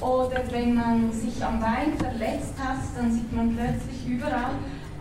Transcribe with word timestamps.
Oder 0.00 0.42
wenn 0.50 0.74
man 0.74 1.12
sich 1.12 1.42
am 1.44 1.60
Bein 1.60 1.96
verletzt 1.98 2.54
hat, 2.58 2.78
dann 2.96 3.10
sieht 3.12 3.32
man 3.32 3.56
plötzlich 3.56 4.06
überall 4.06 4.52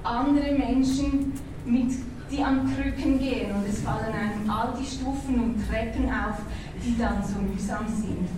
andere 0.03 0.53
Menschen, 0.53 1.33
mit, 1.65 1.91
die 2.31 2.43
an 2.43 2.71
Krücken 2.73 3.19
gehen. 3.19 3.51
Und 3.55 3.67
es 3.67 3.81
fallen 3.81 4.13
einem 4.13 4.49
all 4.49 4.73
die 4.79 4.85
Stufen 4.85 5.39
und 5.39 5.67
Treppen 5.67 6.05
auf, 6.05 6.37
die 6.83 6.97
dann 6.97 7.23
so 7.23 7.39
mühsam 7.39 7.87
sind. 7.87 8.29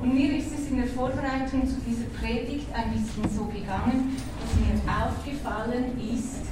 Und 0.00 0.14
mir 0.14 0.36
ist 0.36 0.52
es 0.52 0.68
in 0.68 0.78
der 0.78 0.88
Vorbereitung 0.88 1.66
zu 1.66 1.76
dieser 1.86 2.06
Predigt 2.20 2.66
ein 2.74 2.92
bisschen 2.92 3.30
so 3.30 3.44
gegangen, 3.44 4.16
dass 4.40 4.58
mir 4.58 4.82
aufgefallen 4.90 5.96
ist, 6.12 6.42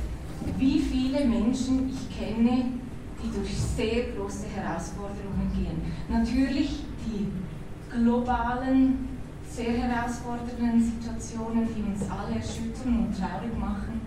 wie 0.57 0.79
viele 0.79 1.25
Menschen 1.25 1.91
ich 1.91 2.17
kenne, 2.17 2.67
die 3.23 3.37
durch 3.37 3.53
sehr 3.53 4.13
große 4.13 4.47
Herausforderungen 4.55 5.51
gehen. 5.55 5.83
Natürlich 6.09 6.85
die 7.07 7.27
globalen, 7.93 9.09
sehr 9.49 9.73
herausfordernden 9.73 10.83
Situationen, 10.83 11.69
die 11.75 11.83
uns 11.83 12.03
alle 12.11 12.37
erschüttern 12.37 13.07
und 13.07 13.19
traurig 13.19 13.57
machen, 13.59 14.01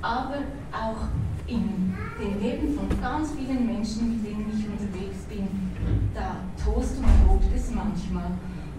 aber 0.00 0.38
auch 0.72 1.08
in 1.46 1.94
dem 2.20 2.40
Leben 2.40 2.74
von 2.74 2.88
ganz 3.00 3.32
vielen 3.32 3.66
Menschen, 3.66 4.12
mit 4.12 4.26
denen 4.26 4.52
ich 4.52 4.66
unterwegs 4.66 5.24
bin, 5.28 5.48
da 6.14 6.36
tost 6.62 6.98
und 6.98 7.26
tobt 7.26 7.54
es 7.54 7.70
manchmal. 7.70 8.30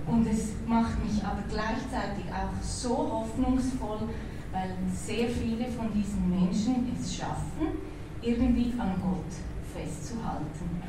Und 0.06 0.28
es 0.28 0.54
macht 0.68 1.04
mich 1.04 1.24
aber 1.24 1.44
gleichzeitig 1.50 2.26
auch 2.32 2.62
so 2.62 2.90
hoffnungsvoll, 2.90 4.10
weil 4.52 4.70
sehr 4.94 5.30
viele 5.30 5.66
von 5.68 5.94
diesen 5.94 6.30
Menschen 6.30 6.88
es 7.00 7.16
schaffen, 7.16 7.68
irgendwie 8.22 8.74
an 8.78 8.94
Gott 9.02 9.32
festzuhalten. 9.74 10.83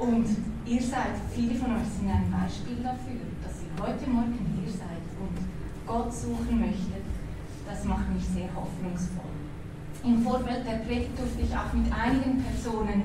Und 0.00 0.24
ihr 0.64 0.80
seid, 0.80 1.12
viele 1.34 1.54
von 1.56 1.76
euch 1.76 1.88
sind 1.98 2.08
ein 2.08 2.32
Beispiel 2.32 2.82
dafür, 2.82 3.20
dass 3.44 3.60
ihr 3.60 3.84
heute 3.84 4.08
Morgen 4.08 4.38
hier 4.56 4.72
seid 4.72 5.04
und 5.20 5.36
Gott 5.86 6.10
suchen 6.14 6.58
möchtet. 6.58 7.04
Das 7.68 7.84
macht 7.84 8.08
mich 8.08 8.24
sehr 8.24 8.48
hoffnungsvoll. 8.56 9.28
Im 10.02 10.22
Vorfeld 10.22 10.64
der 10.66 10.78
Predigt 10.86 11.18
durfte 11.18 11.42
ich 11.42 11.54
auch 11.54 11.70
mit 11.74 11.92
einigen 11.92 12.42
Personen 12.42 13.02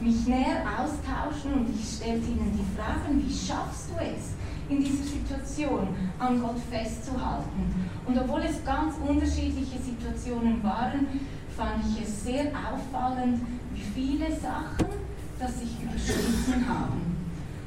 mich 0.00 0.26
näher 0.26 0.64
austauschen 0.64 1.52
und 1.52 1.68
ich 1.68 1.96
stellte 1.96 2.24
ihnen 2.24 2.56
die 2.56 2.64
Fragen, 2.74 3.22
wie 3.22 3.30
schaffst 3.30 3.90
du 3.90 4.00
es, 4.00 4.32
in 4.70 4.82
dieser 4.82 5.04
Situation 5.04 5.88
an 6.18 6.40
Gott 6.40 6.56
festzuhalten? 6.70 7.74
Und 8.06 8.16
obwohl 8.16 8.40
es 8.40 8.64
ganz 8.64 8.94
unterschiedliche 9.06 9.78
Situationen 9.78 10.62
waren, 10.62 11.08
fand 11.54 11.84
ich 11.84 12.04
es 12.04 12.24
sehr 12.24 12.52
auffallend, 12.56 13.42
wie 13.74 13.82
viele 13.82 14.34
Sachen 14.34 15.07
das 15.38 15.60
sich 15.60 15.70
überschritten 15.82 16.68
haben. 16.68 17.16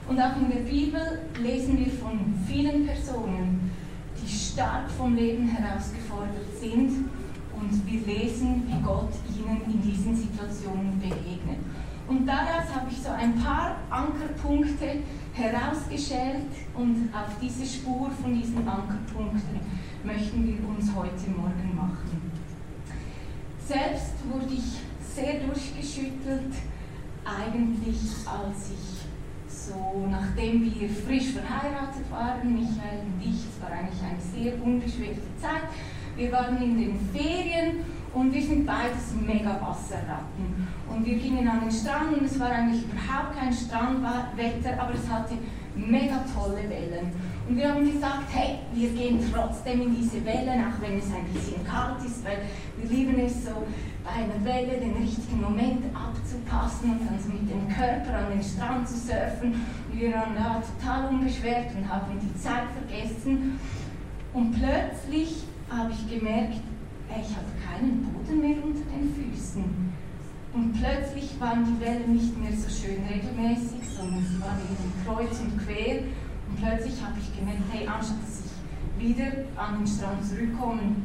Und 0.08 0.20
auch 0.20 0.36
in 0.38 0.50
der 0.50 0.70
Bibel 0.70 1.22
lesen 1.42 1.78
wir 1.78 1.92
von 1.92 2.34
vielen 2.46 2.86
Personen, 2.86 3.72
die 4.22 4.30
stark 4.30 4.90
vom 4.92 5.16
Leben 5.16 5.48
herausgefordert 5.48 6.60
sind 6.60 7.10
und 7.56 7.86
wir 7.86 8.06
lesen, 8.06 8.64
wie 8.68 8.82
Gott 8.84 9.14
ihnen 9.30 9.62
in 9.66 9.82
diesen 9.82 10.16
Situationen 10.16 11.00
begegnet. 11.00 11.60
Und 12.08 12.26
daraus 12.26 12.68
habe 12.76 12.92
ich 12.92 12.98
so 12.98 13.10
ein 13.10 13.36
paar 13.36 13.78
Ankerpunkte 13.90 14.98
herausgeschält 15.34 16.52
und 16.76 17.10
auf 17.14 17.40
diese 17.42 17.66
Spur 17.66 18.12
von 18.22 18.34
diesen 18.34 18.68
Ankerpunkten 18.68 19.62
möchten 20.04 20.46
wir 20.46 20.68
uns 20.68 20.94
heute 20.94 21.30
Morgen 21.30 21.76
machen. 21.76 22.32
Selbst 23.66 24.16
wurde 24.30 24.54
ich 24.54 24.82
sehr 25.16 25.40
durchgeschüttelt, 25.40 26.54
eigentlich 27.26 28.00
als 28.26 28.72
ich 28.72 29.02
so, 29.48 30.08
nachdem 30.10 30.64
wir 30.64 30.90
frisch 30.90 31.34
verheiratet 31.34 32.10
waren, 32.10 32.54
Michael 32.54 33.06
und 33.06 33.22
ich, 33.22 33.46
es 33.46 33.62
war 33.62 33.72
eigentlich 33.72 34.02
eine 34.02 34.20
sehr 34.20 34.64
unbeschwerte 34.64 35.22
Zeit, 35.40 35.70
wir 36.16 36.32
waren 36.32 36.62
in 36.62 36.78
den 36.78 37.00
Ferien 37.14 37.86
und 38.14 38.34
wir 38.34 38.42
sind 38.42 38.66
beides 38.66 39.14
mega 39.26 39.60
Wasserratten. 39.62 40.68
Und 40.90 41.06
wir 41.06 41.18
gingen 41.18 41.48
an 41.48 41.62
den 41.62 41.72
Strand 41.72 42.18
und 42.18 42.26
es 42.26 42.40
war 42.40 42.50
eigentlich 42.50 42.84
überhaupt 42.84 43.38
kein 43.38 43.54
Strandwetter, 43.54 44.82
aber 44.82 44.94
es 44.94 45.10
hatte 45.10 45.38
mega 45.76 46.24
tolle 46.36 46.70
Wellen. 46.70 47.12
Und 47.48 47.58
wir 47.58 47.74
haben 47.74 47.92
gesagt, 47.92 48.28
hey, 48.32 48.60
wir 48.74 48.90
gehen 48.90 49.20
trotzdem 49.34 49.82
in 49.82 49.96
diese 49.96 50.24
Wellen, 50.26 50.64
auch 50.66 50.80
wenn 50.82 50.98
es 50.98 51.06
ein 51.06 51.26
bisschen 51.34 51.66
kalt 51.66 52.04
ist, 52.06 52.24
weil 52.24 52.38
wir 52.78 52.90
lieben 52.90 53.20
es 53.20 53.46
so, 53.46 53.66
bei 54.04 54.12
einer 54.12 54.44
Welle 54.44 54.80
den 54.80 54.96
richtigen 54.96 55.42
Moment 55.42 55.86
abzupassen 55.94 56.92
und 56.92 57.02
dann 57.06 57.20
so 57.20 57.30
mit 57.30 57.50
dem 57.50 57.68
Körper 57.70 58.18
an 58.18 58.32
den 58.34 58.44
Strand 58.44 58.88
zu 58.88 58.96
surfen. 58.96 59.62
Wir 59.92 60.14
waren 60.14 60.36
da 60.36 60.62
total 60.62 61.10
unbeschwert 61.10 61.76
und 61.76 61.88
haben 61.88 62.20
die 62.20 62.40
Zeit 62.40 62.68
vergessen. 62.78 63.60
Und 64.34 64.52
plötzlich 64.54 65.44
habe 65.70 65.92
ich 65.92 66.20
gemerkt, 66.20 66.62
ich 67.10 67.36
hatte 67.36 67.54
keinen 67.68 68.04
Boden 68.04 68.40
mehr 68.40 68.64
unter 68.64 68.86
den 68.90 69.14
Füßen. 69.14 69.64
Und 70.54 70.74
plötzlich 70.74 71.40
waren 71.40 71.66
die 71.66 71.86
Wellen 71.86 72.14
nicht 72.14 72.38
mehr 72.38 72.52
so 72.52 72.70
schön 72.70 73.04
regelmäßig, 73.04 73.88
sondern 73.96 74.26
sie 74.26 74.42
waren 74.42 74.60
irgendwie 74.60 75.06
kreuz 75.06 75.40
und 75.40 75.58
quer. 75.66 76.04
Und 76.52 76.58
plötzlich 76.58 77.02
habe 77.02 77.16
ich 77.18 77.38
gemerkt, 77.38 77.64
hey, 77.72 77.88
anstatt 77.88 78.18
dass 78.24 78.44
ich 78.44 79.08
wieder 79.08 79.32
an 79.56 79.80
den 79.80 79.88
Strand 79.88 80.26
zurückkomme, 80.26 80.96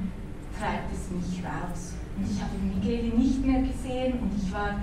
treibt 0.59 0.93
es 0.93 1.11
mich 1.11 1.45
raus. 1.45 1.95
Und 2.17 2.27
ich 2.29 2.43
habe 2.43 2.59
Michele 2.59 3.17
nicht 3.17 3.45
mehr 3.45 3.63
gesehen 3.63 4.19
und 4.19 4.33
ich 4.37 4.53
war 4.53 4.83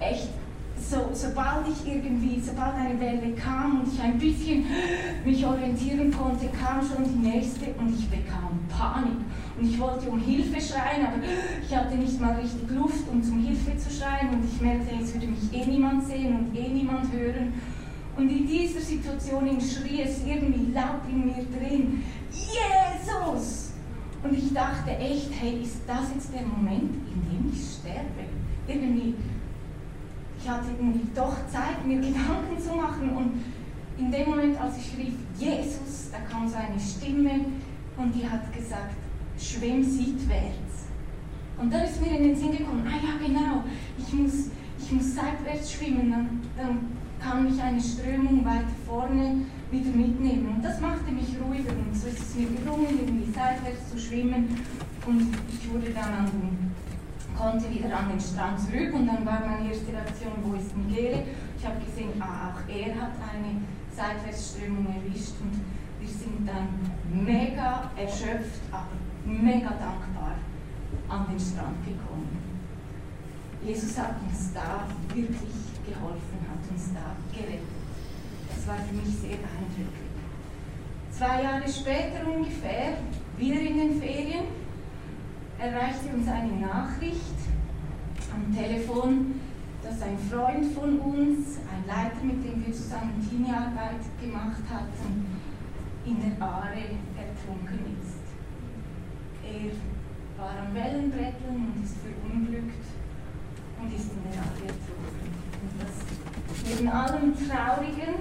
echt 0.00 0.28
so, 0.80 1.10
sobald 1.12 1.68
ich 1.68 1.86
irgendwie, 1.86 2.40
sobald 2.40 2.74
eine 2.76 2.98
Welle 2.98 3.34
kam 3.34 3.80
und 3.80 3.92
ich 3.92 4.00
ein 4.00 4.18
bisschen 4.18 4.64
mich 5.24 5.44
orientieren 5.44 6.10
konnte, 6.10 6.48
kam 6.48 6.80
schon 6.80 7.04
die 7.04 7.28
nächste 7.28 7.66
und 7.78 7.94
ich 7.94 8.08
bekam 8.08 8.58
Panik. 8.70 9.20
Und 9.58 9.68
ich 9.68 9.78
wollte 9.78 10.08
um 10.08 10.18
Hilfe 10.18 10.58
schreien, 10.58 11.06
aber 11.06 11.18
ich 11.62 11.76
hatte 11.76 11.96
nicht 11.96 12.18
mal 12.18 12.34
richtig 12.36 12.70
Luft, 12.70 13.06
um 13.12 13.22
zum 13.22 13.44
Hilfe 13.44 13.76
zu 13.76 13.90
schreien 13.90 14.30
und 14.30 14.44
ich 14.44 14.60
merkte, 14.62 14.94
es 15.02 15.12
würde 15.12 15.26
mich 15.26 15.52
eh 15.52 15.66
niemand 15.66 16.06
sehen 16.06 16.34
und 16.34 16.56
eh 16.56 16.68
niemand 16.68 17.12
hören. 17.12 17.52
Und 18.20 18.28
in 18.28 18.46
dieser 18.46 18.80
Situation 18.80 19.58
schrie 19.60 20.02
es 20.02 20.22
irgendwie 20.26 20.72
laut 20.72 21.08
in 21.08 21.24
mir 21.24 21.44
drin, 21.44 22.02
Jesus! 22.30 23.72
Und 24.22 24.36
ich 24.36 24.52
dachte 24.52 24.90
echt, 24.90 25.30
hey, 25.40 25.62
ist 25.62 25.80
das 25.86 26.10
jetzt 26.14 26.34
der 26.34 26.42
Moment, 26.42 26.94
in 27.08 27.22
dem 27.22 27.50
ich 27.50 27.78
sterbe? 27.78 28.28
Irgendwie 28.68 29.14
ich 30.42 30.48
hatte 30.48 30.68
irgendwie 30.78 31.06
doch 31.14 31.36
Zeit, 31.48 31.84
mir 31.86 31.96
Gedanken 32.00 32.58
zu 32.58 32.74
machen. 32.74 33.10
Und 33.10 33.44
in 33.98 34.10
dem 34.10 34.30
Moment, 34.30 34.60
als 34.60 34.76
ich 34.78 34.98
rief, 34.98 35.14
Jesus, 35.38 36.10
da 36.10 36.18
kam 36.30 36.48
so 36.48 36.56
eine 36.56 36.80
Stimme 36.80 37.44
und 37.96 38.14
die 38.14 38.28
hat 38.28 38.52
gesagt, 38.52 38.96
schwimm 39.38 39.82
seitwärts. 39.82 40.88
Und 41.58 41.72
dann 41.72 41.82
ist 41.82 42.00
mir 42.00 42.16
in 42.16 42.28
den 42.28 42.36
Sinn 42.36 42.52
gekommen, 42.52 42.86
ah 42.86 42.96
ja 42.96 43.26
genau, 43.26 43.64
ich 43.98 44.12
muss, 44.14 44.50
ich 44.78 44.92
muss 44.92 45.14
seitwärts 45.14 45.72
schwimmen, 45.72 46.10
dann, 46.10 46.40
dann 46.56 46.99
kann 47.20 47.44
mich 47.44 47.60
eine 47.62 47.80
Strömung 47.80 48.44
weiter 48.44 48.74
vorne 48.86 49.42
wieder 49.70 49.90
mitnehmen. 49.90 50.54
Und 50.56 50.64
das 50.64 50.80
machte 50.80 51.12
mich 51.12 51.36
ruhiger 51.40 51.72
und 51.72 51.94
so 51.94 52.08
ist 52.08 52.20
es 52.20 52.34
mir 52.34 52.48
gelungen, 52.48 52.88
irgendwie 52.88 53.30
seitwärts 53.32 53.90
zu 53.90 53.98
schwimmen 53.98 54.56
und 55.06 55.36
ich 55.48 55.72
wurde 55.72 55.90
dann 55.90 56.12
an 56.12 56.26
den 56.26 56.70
konnte 57.40 57.70
wieder 57.70 57.96
an 57.96 58.10
den 58.10 58.20
Strand 58.20 58.60
zurück 58.60 58.92
und 58.92 59.06
dann 59.06 59.24
war 59.24 59.40
meine 59.40 59.70
erste 59.70 59.90
Reaktion, 59.92 60.32
wo 60.42 60.54
ist 60.54 60.76
Michele? 60.76 61.24
Ich 61.56 61.64
habe 61.64 61.80
gesehen, 61.80 62.10
ah, 62.20 62.52
auch 62.52 62.68
er 62.68 62.94
hat 62.94 63.12
eine 63.32 63.62
Seitwärtsströmung 63.90 64.86
erwischt 64.86 65.40
und 65.40 65.56
wir 66.00 66.08
sind 66.08 66.46
dann 66.46 66.68
mega 67.24 67.90
erschöpft, 67.96 68.60
aber 68.70 68.92
mega 69.24 69.70
dankbar 69.70 70.36
an 71.08 71.26
den 71.30 71.40
Strand 71.40 71.82
gekommen. 71.84 72.28
Jesus 73.64 73.98
hat 73.98 74.16
uns 74.26 74.52
da 74.52 74.86
wirklich 75.14 75.69
geholfen, 75.90 76.38
hat 76.46 76.62
uns 76.70 76.94
da 76.94 77.16
gerettet. 77.32 77.66
Das 78.48 78.66
war 78.66 78.76
für 78.76 78.94
mich 78.94 79.14
sehr 79.16 79.38
eindrücklich. 79.42 80.10
Zwei 81.10 81.42
Jahre 81.42 81.68
später 81.68 82.26
ungefähr, 82.26 82.98
wieder 83.36 83.60
in 83.60 83.78
den 83.78 84.00
Ferien, 84.00 84.46
erreichte 85.58 86.14
uns 86.14 86.26
eine 86.28 86.52
Nachricht 86.52 87.38
am 88.32 88.54
Telefon, 88.54 89.40
dass 89.82 90.02
ein 90.02 90.18
Freund 90.18 90.72
von 90.72 90.98
uns, 91.00 91.58
ein 91.68 91.86
Leiter, 91.86 92.22
mit 92.22 92.44
dem 92.44 92.64
wir 92.64 92.72
zusammen 92.72 93.26
Teamarbeit 93.28 94.00
gemacht 94.20 94.62
hatten, 94.68 95.26
in 96.04 96.16
der 96.20 96.46
Aare 96.46 96.96
ertrunken 97.16 97.96
ist. 98.00 98.24
Er 99.44 99.72
war 100.40 100.66
am 100.66 100.74
Wellenbretteln 100.74 101.72
und 101.74 101.84
ist 101.84 101.96
verunglückt 101.98 102.84
und 103.80 103.94
ist 103.94 104.12
in 104.12 104.30
der 104.30 104.40
Aare 104.40 104.62
ertrunken. 104.64 105.19
Neben 106.70 106.88
allem 106.88 107.34
Traurigen, 107.34 108.14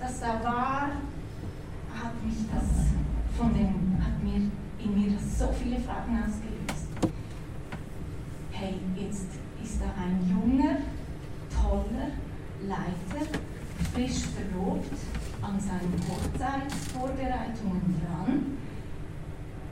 das 0.00 0.20
da 0.20 0.42
war, 0.42 0.92
hat 1.94 2.24
mich 2.24 2.36
das 2.52 2.86
von 3.36 3.52
dem, 3.52 3.98
hat 4.02 4.22
mir 4.22 4.50
in 4.82 4.94
mir 4.94 5.18
so 5.18 5.52
viele 5.52 5.78
Fragen 5.80 6.22
ausgelöst. 6.22 6.88
Hey, 8.50 8.74
jetzt 8.96 9.28
ist 9.62 9.80
da 9.80 9.86
ein 10.00 10.20
junger, 10.26 10.76
toller 11.52 12.12
Leiter, 12.66 13.26
frisch 13.92 14.22
verlobt, 14.34 14.94
an 15.42 15.60
seinen 15.60 16.00
Hochzeitsvorbereitungen 16.08 18.00
dran. 18.00 18.56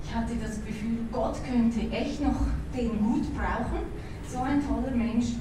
Ich 0.05 0.15
hatte 0.15 0.35
das 0.37 0.63
Gefühl, 0.65 0.99
Gott 1.11 1.37
könnte 1.43 1.81
echt 1.91 2.21
noch 2.21 2.41
den 2.77 2.99
gut 2.99 3.35
brauchen, 3.35 3.87
so 4.29 4.41
ein 4.43 4.63
toller 4.67 4.95
Mensch. 4.95 5.37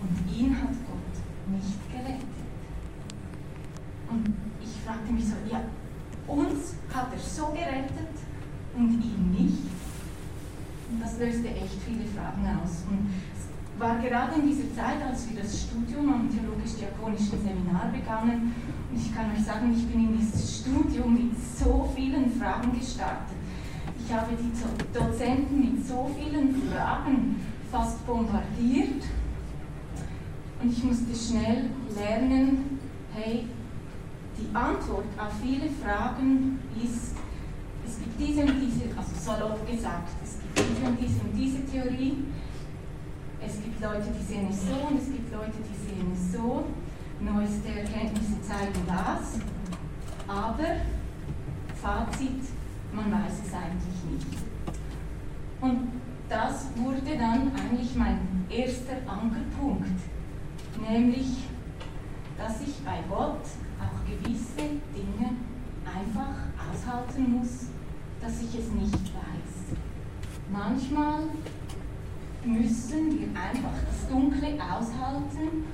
Und 0.00 0.38
ihn 0.38 0.56
hat 0.56 0.75
nicht 1.50 1.90
gerettet. 1.90 2.36
Und 4.10 4.34
ich 4.62 4.70
fragte 4.84 5.12
mich 5.12 5.26
so, 5.26 5.34
ja, 5.50 5.60
uns 6.26 6.74
hat 6.92 7.12
er 7.12 7.18
so 7.18 7.46
gerettet 7.48 8.14
und 8.76 8.92
ihn 8.92 9.30
nicht. 9.32 9.66
Und 10.90 11.00
das 11.02 11.18
löste 11.18 11.48
echt 11.48 11.82
viele 11.84 12.04
Fragen 12.06 12.46
aus. 12.62 12.84
Und 12.88 13.10
es 13.34 13.80
war 13.80 13.98
gerade 13.98 14.40
in 14.40 14.48
dieser 14.48 14.74
Zeit, 14.74 15.02
als 15.06 15.28
wir 15.28 15.42
das 15.42 15.62
Studium 15.62 16.12
am 16.12 16.30
Theologisch-Diakonischen 16.30 17.42
Seminar 17.42 17.90
begannen. 17.92 18.54
Und 18.90 18.96
ich 18.96 19.14
kann 19.14 19.32
euch 19.32 19.44
sagen, 19.44 19.72
ich 19.72 19.86
bin 19.86 20.08
in 20.08 20.18
dieses 20.18 20.60
Studium 20.60 21.14
mit 21.14 21.32
so 21.58 21.90
vielen 21.94 22.30
Fragen 22.40 22.78
gestartet. 22.78 23.36
Ich 23.98 24.12
habe 24.12 24.32
die 24.36 24.96
Dozenten 24.96 25.58
mit 25.58 25.86
so 25.86 26.10
vielen 26.16 26.54
Fragen 26.70 27.36
fast 27.70 28.06
bombardiert. 28.06 29.02
Und 30.60 30.72
ich 30.72 30.84
musste 30.84 31.14
schnell 31.14 31.70
lernen, 31.94 32.78
hey, 33.14 33.46
die 34.38 34.54
Antwort 34.54 35.06
auf 35.18 35.32
viele 35.42 35.68
Fragen 35.70 36.58
ist, 36.82 37.14
es 37.86 37.98
gibt 37.98 38.20
diese 38.20 38.40
und 38.42 38.60
diese, 38.60 38.96
also 38.96 39.10
salopp 39.18 39.66
gesagt, 39.66 40.10
es 40.22 40.38
gibt 40.40 40.58
diese 40.58 40.86
und 40.88 41.00
diese 41.00 41.20
und 41.20 41.32
diese 41.34 41.64
Theorie. 41.64 42.24
Es 43.40 43.62
gibt 43.62 43.80
Leute, 43.80 44.06
die 44.18 44.24
sehen 44.24 44.48
es 44.50 44.66
so 44.66 44.74
und 44.88 44.98
es 45.00 45.06
gibt 45.06 45.32
Leute, 45.32 45.58
die 45.58 45.86
sehen 45.86 46.12
es 46.12 46.32
so. 46.32 46.64
Neueste 47.20 47.68
Erkenntnisse 47.68 48.42
zeigen 48.42 48.82
das. 48.86 49.40
Aber 50.26 50.64
Fazit, 51.80 52.42
man 52.92 53.12
weiß 53.12 53.34
es 53.46 53.54
eigentlich 53.54 54.00
nicht. 54.10 54.38
Und 55.60 55.92
das 56.28 56.66
wurde 56.76 57.16
dann 57.16 57.52
eigentlich 57.54 57.94
mein 57.94 58.18
erster 58.50 58.96
Ankerpunkt, 59.06 60.00
nämlich, 60.80 61.44
dass 62.36 62.60
ich 62.60 62.84
bei 62.84 62.98
Gott 63.08 63.42
auch 63.80 64.04
gewisse 64.06 64.68
Dinge 64.94 65.36
einfach 65.84 66.36
aushalten 66.70 67.38
muss, 67.38 67.66
dass 68.20 68.42
ich 68.42 68.58
es 68.58 68.70
nicht 68.72 68.92
weiß. 68.92 69.76
Manchmal 70.50 71.22
müssen 72.44 73.18
wir 73.18 73.28
einfach 73.28 73.74
das 73.86 74.08
Dunkle 74.08 74.54
aushalten 74.62 75.64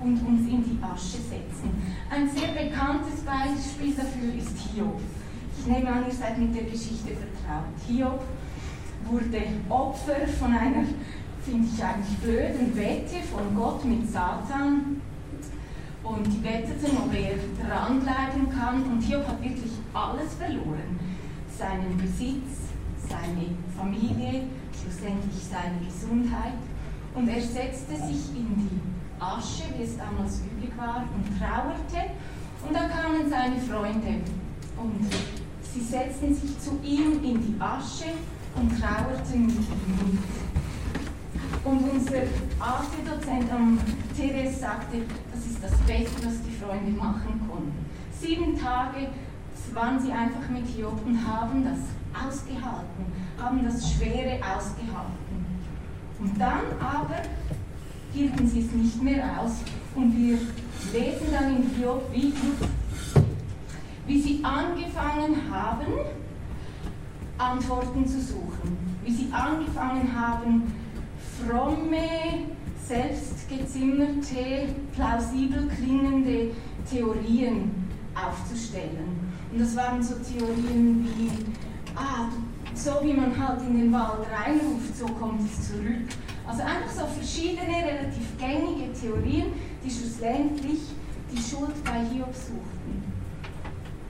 und 0.00 0.26
uns 0.26 0.48
in 0.48 0.62
die 0.62 0.78
Asche 0.82 1.18
setzen. 1.18 1.70
Ein 2.10 2.28
sehr 2.30 2.48
bekanntes 2.48 3.20
Beispiel 3.20 3.94
dafür 3.94 4.34
ist 4.34 4.56
Hiob. 4.58 5.00
Ich 5.58 5.66
nehme 5.66 5.90
an, 5.90 6.04
ihr 6.06 6.12
seid 6.12 6.38
mit 6.38 6.54
der 6.54 6.64
Geschichte 6.64 7.08
vertraut. 7.08 7.64
Hiob 7.86 8.22
wurde 9.04 9.42
Opfer 9.68 10.26
von 10.38 10.52
einer, 10.52 10.84
finde 11.46 11.68
ich 11.72 11.82
eigentlich 11.82 12.18
blöden 12.18 12.76
Wette 12.76 13.22
von 13.32 13.54
Gott 13.54 13.84
mit 13.84 14.10
Satan. 14.10 15.00
Und 16.02 16.26
die 16.26 16.42
wetteten, 16.44 16.98
ob 16.98 17.12
er 17.14 17.34
dranbleiben 17.58 18.50
kann. 18.50 18.82
Und 18.84 19.00
Hiob 19.00 19.26
hat 19.26 19.42
wirklich 19.42 19.72
alles 19.92 20.34
verloren. 20.34 20.98
Seinen 21.56 21.96
Besitz, 21.96 22.70
seine 23.08 23.46
Familie, 23.76 24.44
schlussendlich 24.70 25.42
seine 25.50 25.78
Gesundheit. 25.84 26.58
Und 27.14 27.28
er 27.28 27.40
setzte 27.40 27.96
sich 27.96 28.36
in 28.36 28.54
die 28.56 28.80
Asche, 29.18 29.64
wie 29.76 29.84
es 29.84 29.96
damals 29.96 30.42
üblich 30.42 30.76
war, 30.76 31.04
und 31.14 31.38
trauerte. 31.38 32.10
Und 32.66 32.74
da 32.74 32.88
kamen 32.88 33.28
seine 33.30 33.56
Freunde 33.60 34.20
und 34.76 35.06
sie 35.62 35.80
setzten 35.80 36.34
sich 36.34 36.58
zu 36.58 36.78
ihm 36.84 37.24
in 37.24 37.40
die 37.40 37.60
Asche 37.60 38.12
und 38.54 38.70
trauerten 38.78 39.46
mit 39.46 39.56
ihm. 39.56 40.18
Und 41.66 41.80
unser 41.90 42.22
AStE-Dozent 42.60 43.52
am 43.52 43.76
TDS 44.16 44.60
sagte, 44.60 44.98
das 45.32 45.46
ist 45.46 45.60
das 45.60 45.72
Beste, 45.78 46.24
was 46.24 46.40
die 46.42 46.52
Freunde 46.52 46.92
machen 46.92 47.40
konnten. 47.50 47.74
Sieben 48.12 48.56
Tage 48.56 49.08
waren 49.74 49.98
sie 49.98 50.12
einfach 50.12 50.48
mit 50.48 50.64
Hiob 50.68 51.04
und 51.04 51.26
haben 51.26 51.64
das 51.64 51.80
ausgehalten, 52.24 53.06
haben 53.36 53.64
das 53.64 53.92
Schwere 53.92 54.36
ausgehalten. 54.36 55.44
Und 56.20 56.40
dann 56.40 56.62
aber 56.80 57.22
hielten 58.14 58.46
sie 58.46 58.60
es 58.60 58.70
nicht 58.70 59.02
mehr 59.02 59.24
aus 59.40 59.56
und 59.96 60.16
wir 60.16 60.38
lesen 60.92 61.26
dann 61.32 61.56
in 61.56 61.70
Hiob, 61.76 62.04
wie, 62.12 62.32
wie 64.06 64.22
sie 64.22 64.40
angefangen 64.44 65.36
haben, 65.50 65.86
Antworten 67.38 68.06
zu 68.06 68.20
suchen, 68.20 68.78
wie 69.04 69.12
sie 69.12 69.32
angefangen 69.32 70.08
haben, 70.16 70.85
fromme, 71.44 72.46
selbstgezimmerte, 72.86 74.74
plausibel 74.94 75.68
klingende 75.68 76.50
Theorien 76.88 77.70
aufzustellen. 78.14 79.18
Und 79.52 79.60
das 79.60 79.76
waren 79.76 80.02
so 80.02 80.14
Theorien 80.16 81.08
wie, 81.16 81.30
ah, 81.94 82.28
so 82.74 82.92
wie 83.02 83.12
man 83.12 83.36
halt 83.36 83.60
in 83.62 83.78
den 83.78 83.92
Wald 83.92 84.26
reinruft, 84.30 84.96
so 84.96 85.06
kommt 85.06 85.40
es 85.42 85.68
zurück. 85.68 86.08
Also 86.46 86.62
einfach 86.62 86.90
so 86.90 87.06
verschiedene, 87.06 87.76
relativ 87.76 88.38
gängige 88.38 88.92
Theorien, 88.92 89.46
die 89.84 89.90
schlussendlich 89.90 90.80
die 91.32 91.42
Schuld 91.42 91.82
bei 91.84 92.04
Hiob 92.04 92.34
suchten. 92.34 93.02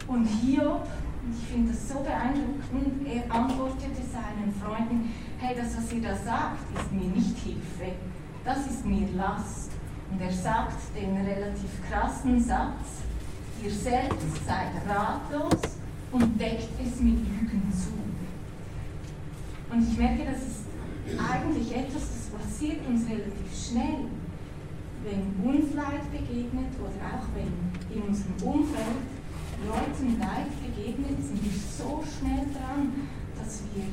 Und 0.07 0.27
Hiob 0.27 0.87
ich 1.31 1.49
finde 1.49 1.73
das 1.73 1.89
so 1.89 2.01
beeindruckend. 2.01 3.07
Er 3.07 3.35
antwortete 3.35 4.03
seinen 4.03 4.53
Freunden, 4.55 5.13
hey, 5.39 5.55
das, 5.57 5.77
was 5.77 5.93
ihr 5.93 6.03
da 6.03 6.17
sagt, 6.17 6.59
ist 6.75 6.93
mir 6.93 7.09
nicht 7.09 7.37
Hilfe, 7.39 7.93
das 8.45 8.67
ist 8.67 8.87
mir 8.87 9.09
Last. 9.17 9.71
Und 10.11 10.21
er 10.21 10.33
sagt 10.33 10.97
den 10.97 11.17
relativ 11.17 11.71
krassen 11.89 12.43
Satz, 12.43 13.03
ihr 13.63 13.71
selbst 13.71 14.47
seid 14.47 14.71
ratlos 14.89 15.61
und 16.13 16.41
deckt 16.41 16.71
es 16.81 17.01
mit 17.01 17.19
Lügen 17.19 17.73
zu. 17.73 17.93
Und 19.73 19.83
ich 19.83 19.99
merke, 19.99 20.25
das 20.25 20.43
ist 20.43 20.65
eigentlich 21.19 21.77
etwas, 21.77 22.03
das 22.03 22.41
passiert 22.41 22.87
uns 22.87 23.05
relativ 23.09 23.51
schnell, 23.53 24.07
wenn 25.03 25.51
uns 25.51 25.75
Leid 25.75 26.11
begegnet 26.11 26.73
oder 26.81 27.19
auch 27.19 27.27
wenn 27.35 27.95
in 27.95 28.03
unserem 28.03 28.35
Umfeld 28.43 29.05
Leuten 29.67 30.19
Leid 30.19 30.51
begegnet, 30.63 31.19
sind 31.23 31.43
wir 31.43 31.53
so 31.53 32.03
schnell 32.05 32.47
dran, 32.53 33.09
dass 33.37 33.63
wir 33.75 33.85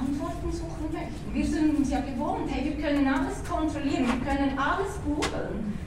Antworten 0.00 0.52
suchen 0.52 0.92
möchten. 0.92 1.34
Wir 1.34 1.46
sind 1.46 1.76
uns 1.76 1.90
ja 1.90 2.00
gewohnt, 2.00 2.48
hey, 2.48 2.64
wir 2.64 2.82
können 2.82 3.06
alles 3.06 3.42
kontrollieren, 3.48 4.06
wir 4.06 4.26
können 4.26 4.58
alles 4.58 4.98
googeln. 5.04 5.78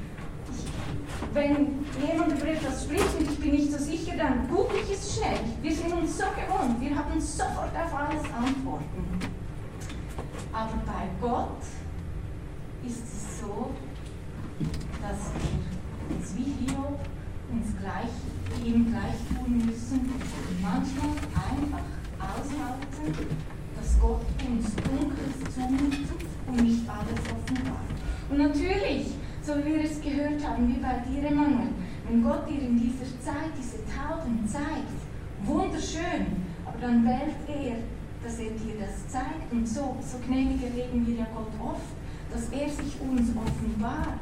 Wenn 1.33 1.85
jemand 2.01 2.33
über 2.33 2.47
etwas 2.47 2.83
spricht 2.83 3.19
und 3.19 3.31
ich 3.31 3.39
bin 3.39 3.51
nicht 3.51 3.71
so 3.71 3.77
sicher, 3.77 4.17
dann 4.17 4.49
google 4.49 4.81
ich 4.83 4.91
es 4.91 5.15
schnell. 5.15 5.39
Wir 5.61 5.73
sind 5.73 5.93
uns 5.93 6.17
so 6.17 6.25
gewohnt, 6.35 6.81
wir 6.81 6.95
haben 6.95 7.21
sofort 7.21 7.71
auf 7.75 7.93
alles 7.93 8.23
Antworten. 8.35 9.19
Aber 10.51 10.81
bei 10.85 11.07
Gott 11.21 11.61
ist 12.85 13.03
es 13.03 13.39
so, 13.39 13.71
dass 15.01 15.31
wir 15.37 16.15
uns 16.15 16.35
wie 16.35 16.65
Hiob 16.65 16.99
uns 17.51 17.67
gleich, 17.79 18.65
ihm 18.65 18.91
gleich 18.91 19.15
tun 19.29 19.57
müssen 19.65 19.99
und 19.99 20.61
manchmal 20.61 21.11
einfach 21.35 21.85
aushalten, 22.19 23.27
dass 23.81 23.99
Gott 23.99 24.21
uns 24.47 24.75
Dunkles 24.75 25.55
zumutet 25.55 26.21
und 26.47 26.61
nicht 26.61 26.87
alles 26.87 27.19
offenbart. 27.25 27.89
Und 28.29 28.37
natürlich, 28.37 29.07
so 29.41 29.57
wie 29.57 29.75
wir 29.75 29.83
es 29.83 29.99
gehört 30.01 30.45
haben, 30.47 30.67
wie 30.67 30.79
bei 30.79 31.01
dir, 31.09 31.29
Emanuel, 31.29 31.73
wenn 32.07 32.23
Gott 32.23 32.47
dir 32.47 32.61
in 32.61 32.79
dieser 32.79 33.09
Zeit 33.25 33.51
diese 33.57 33.83
Taten 33.85 34.47
zeigt, 34.47 35.01
wunderschön, 35.43 36.45
aber 36.65 36.77
dann 36.79 37.05
wählt 37.05 37.41
er, 37.47 37.77
dass 38.23 38.37
er 38.37 38.51
dir 38.51 38.79
das 38.79 39.07
zeigt. 39.07 39.51
Und 39.51 39.67
so, 39.67 39.97
so 39.99 40.17
gnädig 40.27 40.63
erleben 40.63 41.05
wir 41.07 41.15
ja 41.15 41.27
Gott 41.33 41.51
oft, 41.59 41.95
dass 42.31 42.49
er 42.49 42.69
sich 42.69 43.01
uns 43.01 43.31
offenbart. 43.35 44.19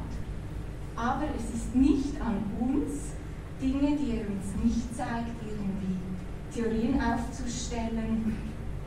Aber 0.96 1.24
es 1.36 1.54
ist 1.54 1.74
nicht 1.74 2.20
an 2.20 2.42
uns, 2.58 3.12
Dinge, 3.60 3.96
die 3.96 4.16
er 4.16 4.26
uns 4.26 4.64
nicht 4.64 4.96
zeigt, 4.96 5.36
irgendwie 5.44 5.96
Theorien 6.52 6.98
aufzustellen, 7.00 8.34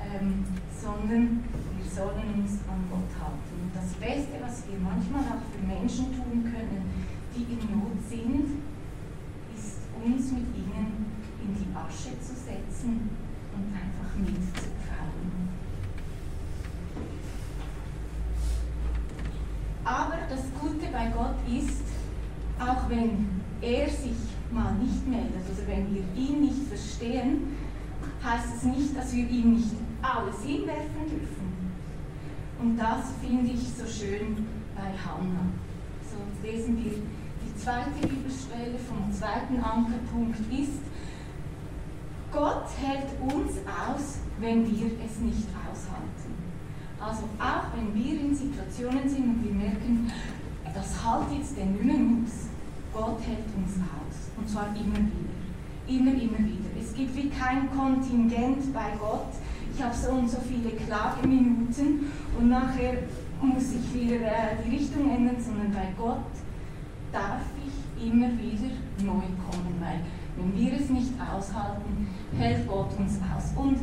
ähm, 0.01 0.43
sondern 0.83 1.43
wir 1.79 1.89
sollen 1.89 2.43
uns 2.43 2.59
an 2.67 2.83
Gott 2.91 3.07
halten. 3.15 3.55
Und 3.63 3.71
das 3.73 3.93
Beste, 3.95 4.35
was 4.43 4.67
wir 4.67 4.77
manchmal 4.83 5.23
auch 5.23 5.43
für 5.47 5.63
Menschen 5.63 6.11
tun 6.11 6.43
können, 6.43 6.83
die 7.33 7.47
in 7.47 7.63
Not 7.71 8.03
sind, 8.03 8.59
ist 9.55 9.79
uns 10.03 10.31
mit 10.33 10.51
ihnen 10.51 11.07
in 11.39 11.55
die 11.55 11.71
Asche 11.73 12.19
zu 12.19 12.35
setzen 12.35 13.09
und 13.55 13.71
einfach 13.71 14.11
mitzufallen. 14.19 15.47
Aber 19.85 20.17
das 20.29 20.43
Gute 20.59 20.91
bei 20.91 21.07
Gott 21.09 21.39
ist, 21.47 21.83
auch 22.59 22.89
wenn 22.89 23.41
er 23.61 23.89
sich 23.89 24.19
mal 24.51 24.73
nicht 24.75 25.07
meldet 25.07 25.43
oder 25.47 25.67
wenn 25.67 25.93
wir 25.93 26.03
ihn 26.15 26.41
nicht 26.41 26.67
verstehen, 26.67 27.52
heißt 28.23 28.55
es 28.57 28.63
nicht, 28.63 28.97
dass 28.97 29.13
wir 29.13 29.29
ihm 29.29 29.55
nicht 29.55 29.71
alles 30.01 30.43
hinwerfen 30.43 31.09
dürfen. 31.09 31.53
Und 32.59 32.77
das 32.77 33.11
finde 33.21 33.51
ich 33.51 33.61
so 33.77 33.85
schön 33.85 34.47
bei 34.75 34.91
Hannah. 34.97 35.47
So 36.09 36.47
lesen 36.47 36.77
wir 36.83 36.91
die 36.93 37.55
zweite 37.57 38.07
Bibelstelle 38.07 38.79
vom 38.79 39.11
zweiten 39.11 39.61
Ankerpunkt 39.61 40.39
ist, 40.51 40.79
Gott 42.31 42.65
hält 42.81 43.09
uns 43.21 43.57
aus, 43.67 44.19
wenn 44.39 44.65
wir 44.65 44.87
es 45.05 45.19
nicht 45.19 45.47
aushalten. 45.69 46.33
Also 46.99 47.23
auch 47.37 47.75
wenn 47.75 47.93
wir 47.93 48.19
in 48.21 48.33
Situationen 48.33 49.07
sind 49.07 49.23
und 49.23 49.43
wir 49.43 49.53
merken, 49.53 50.11
das 50.73 51.03
halt 51.03 51.31
jetzt 51.37 51.57
nicht 51.57 51.83
mehr 51.83 51.97
muss, 51.97 52.47
Gott 52.93 53.19
hält 53.21 53.45
uns 53.55 53.75
aus. 53.77 54.31
Und 54.37 54.49
zwar 54.49 54.67
immer 54.69 54.97
wieder. 54.97 55.33
Immer, 55.87 56.11
immer 56.11 56.39
wieder. 56.39 56.72
Es 56.93 56.99
gibt 56.99 57.15
wie 57.15 57.29
kein 57.29 57.71
Kontingent 57.75 58.71
bei 58.71 58.93
Gott. 58.99 59.33
Ich 59.73 59.83
habe 59.83 59.95
so 59.95 60.11
und 60.11 60.29
so 60.29 60.37
viele 60.47 60.69
Klageminuten 60.75 62.11
und 62.37 62.49
nachher 62.49 62.93
muss 63.41 63.63
ich 63.73 63.99
wieder 63.99 64.21
äh, 64.21 64.57
die 64.63 64.75
Richtung 64.75 65.09
ändern, 65.09 65.37
sondern 65.39 65.71
bei 65.71 65.87
Gott 65.97 66.29
darf 67.11 67.41
ich 67.65 68.07
immer 68.07 68.27
wieder 68.27 68.69
neu 68.99 69.25
kommen, 69.41 69.75
weil 69.79 70.01
wenn 70.37 70.55
wir 70.55 70.79
es 70.79 70.91
nicht 70.91 71.13
aushalten, 71.19 72.09
hält 72.37 72.67
Gott 72.67 72.91
uns 72.99 73.17
aus. 73.35 73.53
Und 73.55 73.79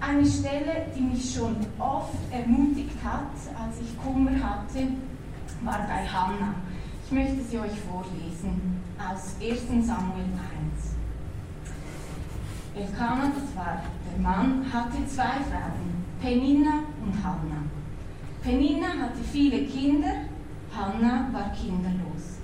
eine 0.00 0.24
Stelle, 0.24 0.86
die 0.96 1.02
mich 1.02 1.34
schon 1.34 1.56
oft 1.80 2.14
ermutigt 2.30 2.96
hat, 3.04 3.32
als 3.60 3.80
ich 3.80 3.98
Kummer 4.00 4.30
hatte, 4.30 4.86
war 5.64 5.78
bei 5.88 6.06
Hannah. 6.06 6.54
Ich 7.06 7.10
möchte 7.10 7.42
sie 7.42 7.58
euch 7.58 7.80
vorlesen 7.90 8.80
aus 9.00 9.34
1 9.40 9.84
Samuel 9.84 10.26
1. 10.76 10.96
Elkanah, 12.76 13.32
das 13.34 13.56
war 13.56 13.82
der 14.12 14.22
Mann, 14.22 14.62
hatte 14.70 15.06
zwei 15.06 15.40
Frauen, 15.48 16.04
Penina 16.20 16.80
und 17.02 17.24
Hannah. 17.24 17.64
Penina 18.42 18.88
hatte 18.88 19.22
viele 19.32 19.64
Kinder, 19.64 20.26
Hannah 20.76 21.30
war 21.32 21.50
kinderlos. 21.52 22.36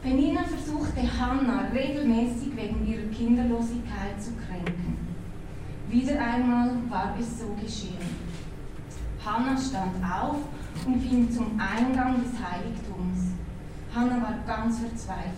Penina 0.00 0.42
versuchte 0.44 1.00
Hannah 1.02 1.66
regelmäßig 1.74 2.54
wegen 2.54 2.86
ihrer 2.86 3.08
Kinderlosigkeit 3.08 4.22
zu 4.22 4.30
kränken. 4.36 4.96
Wieder 5.88 6.20
einmal 6.20 6.70
war 6.88 7.16
es 7.18 7.40
so 7.40 7.56
geschehen. 7.60 8.28
Hannah 9.24 9.58
stand 9.58 9.96
auf 10.04 10.36
und 10.86 11.02
ging 11.02 11.28
zum 11.32 11.58
Eingang 11.58 12.22
des 12.22 12.32
Heiligtums. 12.40 13.32
Hannah 13.92 14.22
war 14.22 14.34
ganz 14.46 14.78
verzweifelt. 14.78 15.32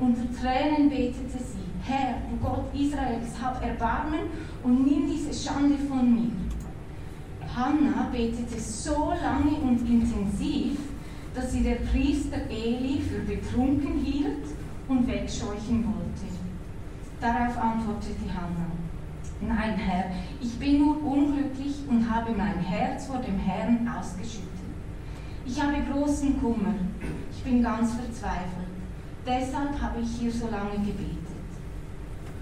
Unter 0.00 0.24
Tränen 0.34 0.90
betete 0.90 1.38
sie, 1.38 1.55
Herr, 1.88 2.16
du 2.28 2.36
Gott 2.44 2.74
Israels, 2.74 3.40
hab 3.40 3.64
Erbarmen 3.64 4.26
und 4.64 4.84
nimm 4.84 5.06
diese 5.08 5.32
Schande 5.32 5.78
von 5.78 6.12
mir. 6.12 6.32
Hannah 7.54 8.08
betete 8.10 8.58
so 8.60 9.12
lange 9.22 9.56
und 9.62 9.88
intensiv, 9.88 10.78
dass 11.32 11.52
sie 11.52 11.62
der 11.62 11.76
Priester 11.76 12.38
Eli 12.50 13.00
für 13.00 13.20
betrunken 13.20 14.00
hielt 14.04 14.46
und 14.88 15.06
wegscheuchen 15.06 15.84
wollte. 15.84 16.26
Darauf 17.20 17.56
antwortete 17.56 18.34
Hannah, 18.34 18.72
Nein, 19.40 19.76
Herr, 19.76 20.10
ich 20.40 20.58
bin 20.58 20.78
nur 20.78 21.02
unglücklich 21.04 21.76
und 21.88 22.10
habe 22.10 22.32
mein 22.32 22.58
Herz 22.58 23.06
vor 23.06 23.18
dem 23.18 23.38
Herrn 23.38 23.86
ausgeschüttet. 23.86 24.48
Ich 25.46 25.62
habe 25.62 25.76
großen 25.92 26.40
Kummer, 26.40 26.74
ich 27.30 27.44
bin 27.44 27.62
ganz 27.62 27.92
verzweifelt. 27.92 28.66
Deshalb 29.24 29.80
habe 29.80 30.00
ich 30.00 30.16
hier 30.18 30.32
so 30.32 30.48
lange 30.48 30.78
gebetet. 30.84 31.25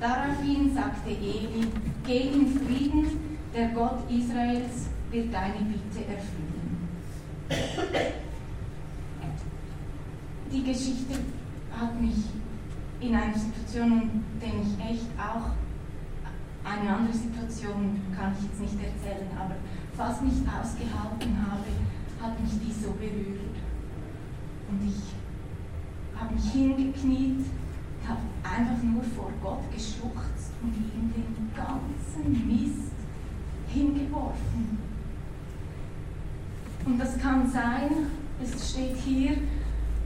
Daraufhin 0.01 0.75
sagte 0.75 1.11
Eli, 1.11 1.69
geh 2.07 2.29
in 2.33 2.47
Frieden, 2.59 3.39
der 3.55 3.69
Gott 3.69 4.11
Israels 4.11 4.89
wird 5.11 5.33
deine 5.33 5.65
Bitte 5.65 6.05
erfüllen. 6.07 6.89
Die 10.53 10.63
Geschichte 10.65 11.15
hat 11.79 12.01
mich 12.01 12.25
in 13.01 13.15
einer 13.15 13.35
Situation, 13.35 13.93
in 13.93 14.41
der 14.41 14.49
ich 14.49 14.93
echt 14.93 15.07
auch 15.19 15.51
eine 16.65 16.97
andere 16.97 17.17
Situation 17.17 18.01
kann 18.17 18.33
ich 18.39 18.45
jetzt 18.47 18.61
nicht 18.61 18.85
erzählen, 18.85 19.29
aber 19.39 19.57
fast 19.97 20.23
nicht 20.23 20.43
ausgehalten 20.49 21.37
habe, 21.47 21.69
hat 22.21 22.41
mich 22.41 22.53
die 22.65 22.73
so 22.73 22.93
berührt. 22.93 23.57
Und 24.71 24.89
ich 24.89 26.19
habe 26.19 26.35
mich 26.35 26.53
hingekniet, 26.53 27.45
habe 28.09 28.21
einfach 28.43 28.83
nur 28.83 29.03
vor 29.03 29.31
Gott 29.43 29.71
geschluchzt 29.73 30.53
und 30.63 30.75
ihm 30.75 31.13
den 31.15 31.51
ganzen 31.55 32.47
Mist 32.47 32.93
hingeworfen. 33.69 34.79
Und 36.85 36.99
das 36.99 37.19
kann 37.19 37.51
sein, 37.51 37.91
es 38.43 38.71
steht 38.71 38.97
hier, 38.97 39.37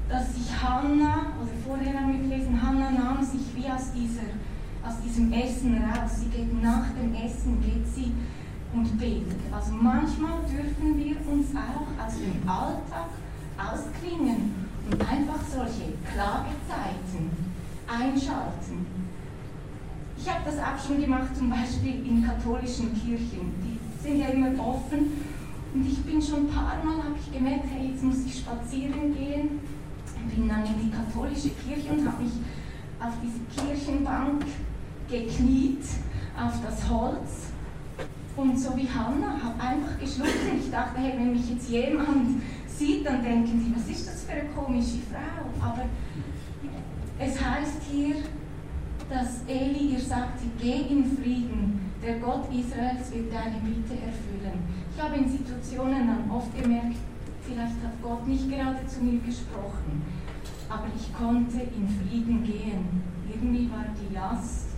dass 0.08 0.34
sich 0.34 0.50
Hannah, 0.62 1.32
oder 1.40 1.50
vorher 1.66 2.00
haben 2.00 2.12
wir 2.12 2.28
gelesen, 2.28 2.60
Hannah 2.60 2.90
nahm 2.90 3.22
sich 3.22 3.42
wie 3.54 3.66
aus, 3.66 3.92
dieser, 3.92 4.28
aus 4.86 5.00
diesem 5.04 5.32
Essen 5.32 5.82
raus. 5.82 6.20
Sie 6.20 6.28
geht 6.28 6.62
nach 6.62 6.86
dem 6.90 7.14
Essen, 7.14 7.60
geht 7.60 7.86
sie 7.94 8.12
und 8.72 8.98
betet. 8.98 9.40
Also 9.52 9.72
manchmal 9.72 10.38
dürfen 10.42 10.96
wir 10.96 11.16
uns 11.30 11.48
auch 11.54 12.06
aus 12.06 12.14
dem 12.14 12.48
Alltag 12.48 13.10
ausklingen 13.58 14.54
und 14.90 15.00
einfach 15.00 15.40
solche 15.50 15.92
Klagezeiten 16.10 17.47
einschalten. 17.88 18.86
Ich 20.16 20.28
habe 20.28 20.40
das 20.44 20.58
auch 20.58 20.86
schon 20.86 21.00
gemacht, 21.00 21.36
zum 21.36 21.50
Beispiel 21.50 22.06
in 22.06 22.24
katholischen 22.24 22.92
Kirchen. 22.92 23.52
Die 23.62 23.78
sind 24.02 24.20
ja 24.20 24.28
immer 24.28 24.50
offen. 24.60 25.12
Und 25.74 25.86
ich 25.86 25.98
bin 26.02 26.20
schon 26.20 26.46
ein 26.46 26.48
paar 26.48 26.82
Mal, 26.84 27.04
habe 27.04 27.14
ich 27.20 27.32
gemerkt, 27.32 27.64
hey, 27.70 27.90
jetzt 27.90 28.02
muss 28.02 28.24
ich 28.26 28.38
spazieren 28.38 29.14
gehen. 29.14 29.60
Bin 30.34 30.48
dann 30.48 30.64
in 30.64 30.80
die 30.82 30.90
katholische 30.90 31.50
Kirche 31.50 31.92
und 31.92 32.06
habe 32.06 32.22
mich 32.22 32.32
auf 33.00 33.14
diese 33.22 33.40
Kirchenbank 33.54 34.44
gekniet, 35.08 35.84
auf 36.36 36.54
das 36.64 36.88
Holz. 36.88 37.52
Und 38.36 38.58
so 38.58 38.76
wie 38.76 38.88
Hannah, 38.88 39.40
habe 39.42 39.60
einfach 39.60 39.98
geschluckt. 39.98 40.34
Ich 40.60 40.70
dachte, 40.70 41.00
hey, 41.00 41.14
wenn 41.16 41.32
mich 41.32 41.48
jetzt 41.50 41.70
jemand 41.70 42.42
sieht, 42.66 43.06
dann 43.06 43.22
denken 43.22 43.64
die, 43.64 43.74
was 43.74 43.88
ist 43.88 44.06
das 44.06 44.24
für 44.24 44.32
eine 44.32 44.48
komische 44.50 44.98
Frau? 45.10 45.66
Aber 45.66 45.84
es 47.18 47.44
heißt 47.44 47.82
hier, 47.90 48.16
dass 49.10 49.42
Eli 49.48 49.94
ihr 49.94 50.00
sagte, 50.00 50.44
geh 50.60 50.82
in 50.88 51.04
Frieden, 51.16 51.80
der 52.02 52.18
Gott 52.18 52.46
Israels 52.52 53.12
wird 53.12 53.32
deine 53.32 53.56
Bitte 53.58 53.94
erfüllen. 54.00 54.58
Ich 54.94 55.02
habe 55.02 55.16
in 55.16 55.28
Situationen 55.28 56.06
dann 56.06 56.30
oft 56.30 56.54
gemerkt, 56.60 56.96
vielleicht 57.42 57.82
hat 57.82 58.02
Gott 58.02 58.26
nicht 58.26 58.48
gerade 58.48 58.86
zu 58.86 59.02
mir 59.02 59.20
gesprochen, 59.20 60.02
aber 60.68 60.86
ich 60.96 61.12
konnte 61.14 61.60
in 61.60 61.88
Frieden 61.88 62.44
gehen. 62.44 63.02
Irgendwie 63.28 63.70
war 63.70 63.86
die 63.96 64.14
Last, 64.14 64.68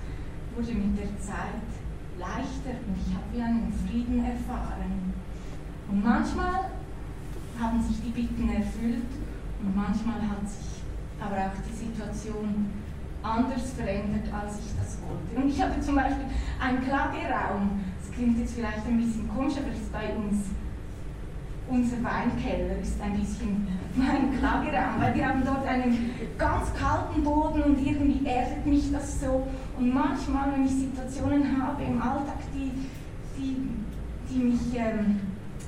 wurde 0.57 0.73
mit 0.73 0.99
der 0.99 1.19
Zeit 1.21 1.67
leichter 2.19 2.77
und 2.87 2.97
ich 2.97 3.15
habe 3.15 3.25
wie 3.33 3.43
einen 3.43 3.73
Frieden 3.73 4.25
erfahren. 4.25 5.13
Und 5.91 6.05
manchmal 6.05 6.71
haben 7.59 7.83
sich 7.83 7.97
die 8.03 8.11
Bitten 8.11 8.49
erfüllt 8.49 9.11
und 9.63 9.77
manchmal 9.77 10.21
hat 10.23 10.49
sich 10.49 10.80
aber 11.21 11.37
auch 11.37 11.59
die 11.69 11.77
Situation 11.77 12.71
anders 13.23 13.73
verändert, 13.77 14.33
als 14.33 14.59
ich 14.59 14.73
das 14.79 14.99
wollte. 15.05 15.37
Und 15.37 15.51
ich 15.51 15.61
hatte 15.61 15.81
zum 15.81 15.95
Beispiel 15.95 16.25
einen 16.59 16.83
Klageraum, 16.83 17.81
das 18.01 18.11
klingt 18.13 18.39
jetzt 18.39 18.55
vielleicht 18.55 18.87
ein 18.87 18.97
bisschen 18.97 19.29
komisch, 19.29 19.55
aber 19.59 19.73
ist 19.73 19.93
bei 19.93 20.15
uns, 20.17 20.49
unser 21.69 22.03
Weinkeller 22.03 22.81
ist 22.81 23.01
ein 23.01 23.21
bisschen 23.21 23.67
mein 23.95 24.39
Klageraum, 24.39 25.01
weil 25.01 25.15
wir 25.15 25.29
haben 25.29 25.43
dort 25.45 25.67
einen 25.67 26.11
ganz 26.39 26.73
kalten 26.75 27.23
Boden 27.23 27.63
und 27.63 27.87
irgendwie 27.87 28.27
erdet 28.27 28.65
mich 28.67 28.91
das 28.91 29.21
so. 29.21 29.47
Und 29.79 29.93
manchmal, 29.93 30.53
wenn 30.53 30.65
ich 30.65 30.73
Situationen 30.73 31.63
habe 31.63 31.83
im 31.83 32.01
Alltag, 32.01 32.39
die, 32.55 32.73
die, 33.37 33.69
die 34.29 34.45
mich 34.45 34.61
ähm, 34.75 35.21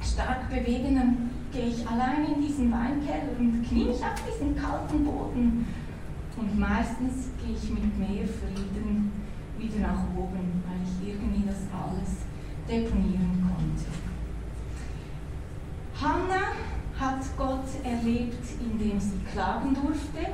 stark 0.02 0.48
bewegen, 0.48 0.96
dann 0.96 1.30
gehe 1.52 1.66
ich 1.66 1.86
allein 1.86 2.24
in 2.34 2.40
diesen 2.40 2.72
Weinkeller 2.72 3.38
und 3.38 3.62
knie 3.68 3.84
mich 3.84 4.02
auf 4.02 4.14
diesen 4.26 4.56
kalten 4.56 5.04
Boden. 5.04 5.66
Und 6.36 6.58
meistens 6.58 7.28
gehe 7.38 7.54
ich 7.54 7.70
mit 7.70 7.98
mehr 7.98 8.26
Frieden 8.26 9.12
wieder 9.58 9.80
nach 9.80 10.04
oben, 10.16 10.62
weil 10.66 10.80
ich 10.82 11.08
irgendwie 11.08 11.46
das 11.46 11.60
alles 11.70 12.24
deponieren 12.66 13.46
konnte. 13.46 13.92
Hannah 16.00 16.52
hat 16.98 17.20
Gott 17.36 17.68
erlebt, 17.84 18.44
indem 18.60 18.98
sie 18.98 19.20
klagen 19.32 19.74
durfte. 19.74 20.32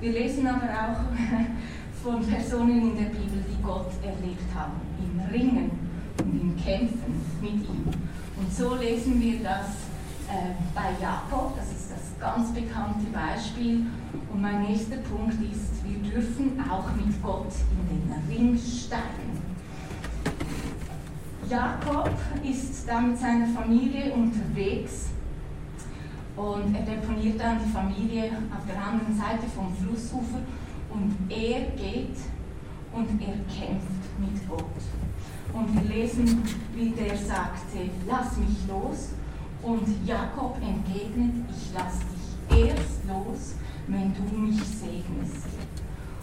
Wir 0.00 0.12
lesen 0.12 0.46
aber 0.46 0.66
auch 0.66 2.02
von 2.02 2.24
Personen 2.24 2.90
in 2.90 2.96
der 2.96 3.10
Bibel, 3.10 3.44
die 3.48 3.62
Gott 3.62 3.90
erlebt 4.02 4.54
haben, 4.54 4.80
im 4.98 5.20
Ringen 5.32 5.70
und 6.18 6.40
im 6.40 6.56
Kämpfen 6.56 7.20
mit 7.40 7.52
ihm. 7.52 7.86
Und 8.36 8.52
so 8.52 8.74
lesen 8.76 9.20
wir 9.20 9.42
das 9.42 9.81
äh, 10.32 10.54
bei 10.74 10.92
Jakob, 11.00 11.56
das 11.56 11.66
ist 11.70 11.90
das 11.90 12.18
ganz 12.18 12.52
bekannte 12.52 13.06
Beispiel. 13.12 13.86
Und 14.32 14.40
mein 14.40 14.62
nächster 14.62 14.96
Punkt 14.96 15.34
ist, 15.34 15.84
wir 15.84 15.98
dürfen 16.10 16.58
auch 16.70 16.86
mit 16.96 17.22
Gott 17.22 17.52
in 17.70 18.08
den 18.08 18.28
Ring 18.28 18.58
steigen. 18.58 19.42
Jakob 21.48 22.10
ist 22.42 22.88
da 22.88 23.00
mit 23.00 23.18
seiner 23.18 23.46
Familie 23.48 24.14
unterwegs 24.14 25.08
und 26.34 26.74
er 26.74 26.82
deponiert 26.82 27.38
dann 27.38 27.58
die 27.62 27.70
Familie 27.70 28.30
auf 28.56 28.64
der 28.66 28.82
anderen 28.82 29.14
Seite 29.14 29.46
vom 29.54 29.74
Flussufer 29.76 30.40
und 30.88 31.14
er 31.28 31.60
geht 31.72 32.16
und 32.94 33.20
er 33.20 33.34
kämpft 33.52 34.18
mit 34.18 34.48
Gott. 34.48 34.64
Und 35.52 35.74
wir 35.74 35.94
lesen, 35.94 36.42
wie 36.74 36.90
der 36.90 37.16
sagte, 37.18 37.90
lass 38.08 38.38
mich 38.38 38.66
los. 38.66 39.10
Und 39.62 39.86
Jakob 40.06 40.56
entgegnet, 40.56 41.34
ich 41.48 41.70
lass 41.72 41.98
dich 42.00 42.66
erst 42.66 43.04
los, 43.06 43.54
wenn 43.86 44.12
du 44.14 44.36
mich 44.36 44.60
segnest. 44.60 45.46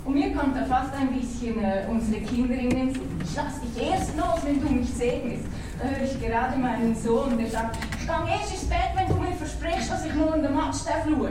Und 0.03 0.13
mir 0.13 0.33
kommt 0.33 0.55
da 0.55 0.65
fast 0.65 0.93
ein 0.93 1.13
bisschen 1.13 1.63
äh, 1.63 1.85
unsere 1.89 2.21
Kinder 2.21 2.55
in 2.55 2.69
den 2.69 2.93
Sinn. 2.93 3.21
Ich 3.23 3.35
lass 3.35 3.61
dich 3.61 3.89
erst 3.89 4.17
los, 4.17 4.39
wenn 4.43 4.59
du 4.59 4.73
mich 4.73 4.89
segnest. 4.89 5.45
Da 5.77 5.87
höre 5.87 6.03
ich 6.03 6.19
gerade 6.19 6.57
meinen 6.57 6.95
Sohn, 6.95 7.37
der 7.37 7.47
sagt, 7.47 7.77
ich 7.99 8.07
gehe 8.07 8.39
erst 8.39 8.53
ins 8.53 8.65
Bett, 8.65 8.91
wenn 8.95 9.07
du 9.07 9.21
mir 9.21 9.33
versprichst, 9.33 9.91
dass 9.91 10.05
ich 10.05 10.13
nur 10.13 10.35
in 10.35 10.41
der 10.41 10.51
Match 10.51 10.79
schaue. 10.83 11.29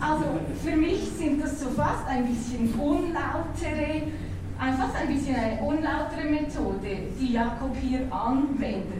Also 0.00 0.24
für 0.64 0.76
mich 0.76 1.10
sind 1.18 1.42
das 1.42 1.60
so 1.60 1.70
fast 1.70 2.06
ein 2.08 2.26
bisschen 2.26 2.72
unlautere, 2.74 4.02
fast 4.58 4.96
ein 4.96 5.08
bisschen 5.08 5.34
eine 5.34 5.60
unlautere 5.60 6.24
Methode, 6.30 7.08
die 7.20 7.32
Jakob 7.32 7.76
hier 7.80 8.00
anwendet. 8.12 8.99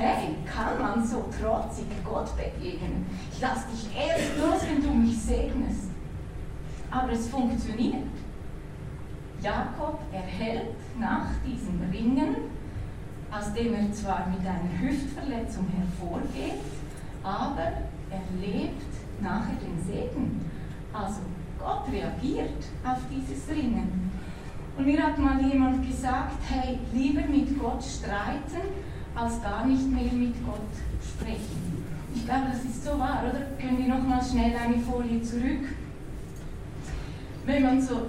Hey, 0.00 0.36
kann 0.46 0.80
man 0.80 1.04
so 1.04 1.24
trotzig 1.40 1.86
Gott 2.04 2.30
begegnen? 2.36 3.04
Ich 3.32 3.40
lass 3.40 3.66
dich 3.66 3.88
erst 3.96 4.38
los, 4.38 4.62
wenn 4.70 4.80
du 4.80 4.94
mich 4.94 5.18
segnest. 5.18 5.90
Aber 6.88 7.10
es 7.10 7.26
funktioniert. 7.26 8.06
Jakob 9.42 9.98
erhält 10.12 10.76
nach 11.00 11.26
diesem 11.44 11.80
Ringen, 11.90 12.36
aus 13.28 13.52
dem 13.52 13.74
er 13.74 13.92
zwar 13.92 14.28
mit 14.28 14.46
einer 14.46 14.80
Hüftverletzung 14.80 15.66
hervorgeht, 15.66 16.62
aber 17.24 17.72
er 18.10 18.22
lebt 18.40 18.82
nachher 19.20 19.56
den 19.56 19.84
Segen. 19.84 20.48
Also 20.92 21.22
Gott 21.58 21.90
reagiert 21.90 22.64
auf 22.84 23.00
dieses 23.10 23.48
Ringen. 23.48 24.12
Und 24.76 24.86
mir 24.86 25.02
hat 25.02 25.18
mal 25.18 25.40
jemand 25.44 25.84
gesagt, 25.84 26.40
hey, 26.48 26.78
lieber 26.92 27.22
mit 27.22 27.58
Gott 27.58 27.82
streiten, 27.82 28.62
als 29.18 29.42
gar 29.42 29.66
nicht 29.66 29.90
mehr 29.90 30.12
mit 30.12 30.34
Gott 30.46 30.60
sprechen. 31.02 31.84
Ich 32.14 32.24
glaube, 32.24 32.46
das 32.52 32.64
ist 32.64 32.84
so 32.84 32.98
wahr, 32.98 33.22
oder? 33.28 33.40
Können 33.60 33.78
wir 33.78 33.94
noch 33.94 34.02
mal 34.02 34.22
schnell 34.22 34.54
eine 34.56 34.78
Folie 34.78 35.22
zurück? 35.22 35.66
wenn 37.48 37.62
man 37.62 37.80
so 37.80 38.08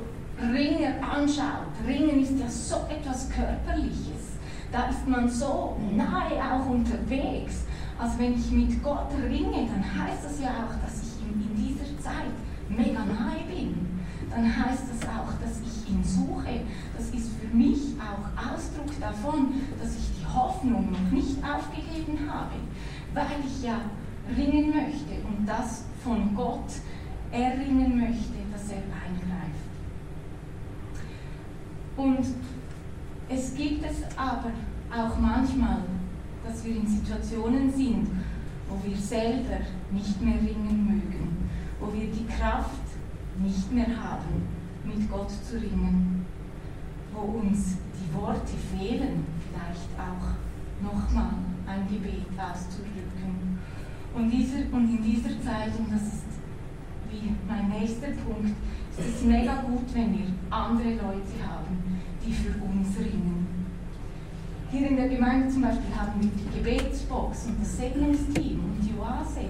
Ringer 0.53 0.95
anschaut, 1.01 1.71
Ringen 1.87 2.21
ist 2.21 2.37
ja 2.37 2.47
so 2.47 2.75
etwas 2.89 3.29
Körperliches. 3.29 4.37
Da 4.71 4.89
ist 4.89 5.07
man 5.07 5.29
so 5.29 5.77
nahe 5.95 6.37
auch 6.37 6.69
unterwegs. 6.69 7.63
Also 7.97 8.19
wenn 8.19 8.35
ich 8.35 8.51
mit 8.51 8.83
Gott 8.83 9.11
ringe, 9.29 9.67
dann 9.67 9.83
heißt 9.83 10.25
das 10.25 10.39
ja 10.41 10.49
auch, 10.49 10.75
dass 10.85 11.01
ich 11.01 11.23
ihm 11.23 11.41
in 11.41 11.55
dieser 11.55 12.01
Zeit 12.01 12.35
mega 12.69 12.99
nahe 12.99 13.43
bin. 13.49 13.75
Dann 14.29 14.45
heißt 14.45 14.83
das 14.91 15.09
auch, 15.09 15.33
dass 15.41 15.59
ich 15.61 15.89
ihn 15.89 16.03
suche. 16.03 16.61
Das 16.95 17.07
ist 17.07 17.31
für 17.39 17.55
mich 17.55 17.95
auch 17.97 18.53
Ausdruck 18.53 18.91
davon, 18.99 19.53
dass 19.81 19.95
ich 19.95 20.08
Hoffnung 20.33 20.91
noch 20.91 21.11
nicht 21.11 21.37
aufgegeben 21.43 22.29
habe, 22.29 22.55
weil 23.13 23.45
ich 23.45 23.63
ja 23.63 23.81
ringen 24.35 24.67
möchte 24.67 25.25
und 25.27 25.45
das 25.47 25.85
von 26.03 26.35
Gott 26.35 26.71
erringen 27.31 27.97
möchte, 27.99 28.39
dass 28.51 28.69
er 28.71 28.77
eingreift. 28.77 29.69
Und 31.97 32.25
es 33.29 33.55
gibt 33.55 33.85
es 33.85 34.03
aber 34.17 34.51
auch 34.91 35.19
manchmal, 35.19 35.83
dass 36.45 36.63
wir 36.65 36.75
in 36.75 36.87
Situationen 36.87 37.71
sind, 37.71 38.07
wo 38.69 38.77
wir 38.87 38.97
selber 38.97 39.59
nicht 39.91 40.21
mehr 40.21 40.35
ringen 40.35 40.85
mögen, 40.87 41.37
wo 41.79 41.91
wir 41.93 42.07
die 42.07 42.25
Kraft 42.25 42.81
nicht 43.43 43.71
mehr 43.71 43.87
haben, 43.87 44.47
mit 44.85 45.09
Gott 45.09 45.29
zu 45.29 45.55
ringen, 45.55 46.25
wo 47.13 47.39
uns 47.39 47.77
die 47.93 48.15
Worte 48.15 48.53
fehlen, 48.77 49.25
vielleicht 49.59 49.93
auch 49.99 50.83
nochmal 50.83 51.33
ein 51.67 51.87
Gebet 51.87 52.27
auszudrücken. 52.37 53.59
Und, 54.15 54.29
dieser, 54.31 54.71
und 54.71 54.89
in 54.89 55.03
dieser 55.03 55.41
Zeit, 55.41 55.77
und 55.77 55.91
das 55.91 56.01
ist 56.01 56.23
wie 57.11 57.33
mein 57.47 57.69
nächster 57.69 58.11
Punkt, 58.25 58.55
ist 58.97 59.15
es 59.15 59.23
mega 59.23 59.61
gut, 59.61 59.93
wenn 59.93 60.13
wir 60.13 60.25
andere 60.49 60.89
Leute 60.89 61.37
haben, 61.45 62.01
die 62.25 62.33
für 62.33 62.53
uns 62.61 62.97
ringen. 62.97 63.47
Hier 64.71 64.89
in 64.89 64.97
der 64.97 65.09
Gemeinde 65.09 65.49
zum 65.49 65.63
Beispiel 65.63 65.95
haben 65.95 66.21
wir 66.21 66.29
die 66.29 66.57
Gebetsbox 66.57 67.47
und 67.47 67.61
das 67.61 67.77
Segnungsteam 67.77 68.59
und 68.59 68.79
die 68.81 68.93
Oase. 68.99 69.45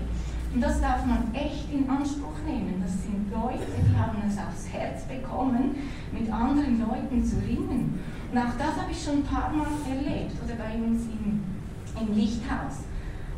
Und 0.53 0.61
das 0.61 0.81
darf 0.81 1.05
man 1.05 1.33
echt 1.33 1.71
in 1.71 1.89
Anspruch 1.89 2.39
nehmen. 2.45 2.81
Das 2.81 3.03
sind 3.03 3.29
Leute, 3.29 3.67
die 3.67 3.97
haben 3.97 4.17
es 4.27 4.37
aufs 4.37 4.71
Herz 4.71 5.03
bekommen, 5.03 5.75
mit 6.11 6.31
anderen 6.31 6.79
Leuten 6.79 7.23
zu 7.23 7.37
ringen. 7.37 7.99
Und 8.31 8.37
auch 8.37 8.57
das 8.57 8.81
habe 8.81 8.91
ich 8.91 9.03
schon 9.03 9.17
ein 9.17 9.23
paar 9.23 9.51
Mal 9.51 9.67
erlebt, 9.89 10.35
oder 10.43 10.55
bei 10.55 10.75
uns 10.75 11.03
im, 11.05 11.43
im 11.99 12.15
Lichthaus 12.15 12.85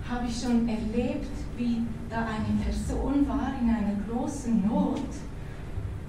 habe 0.09 0.27
ich 0.27 0.41
schon 0.41 0.67
erlebt, 0.67 1.27
wie 1.57 1.83
da 2.09 2.25
eine 2.25 2.59
Person 2.61 3.27
war 3.27 3.53
in 3.61 3.69
einer 3.69 3.95
großen 4.09 4.67
Not 4.67 4.99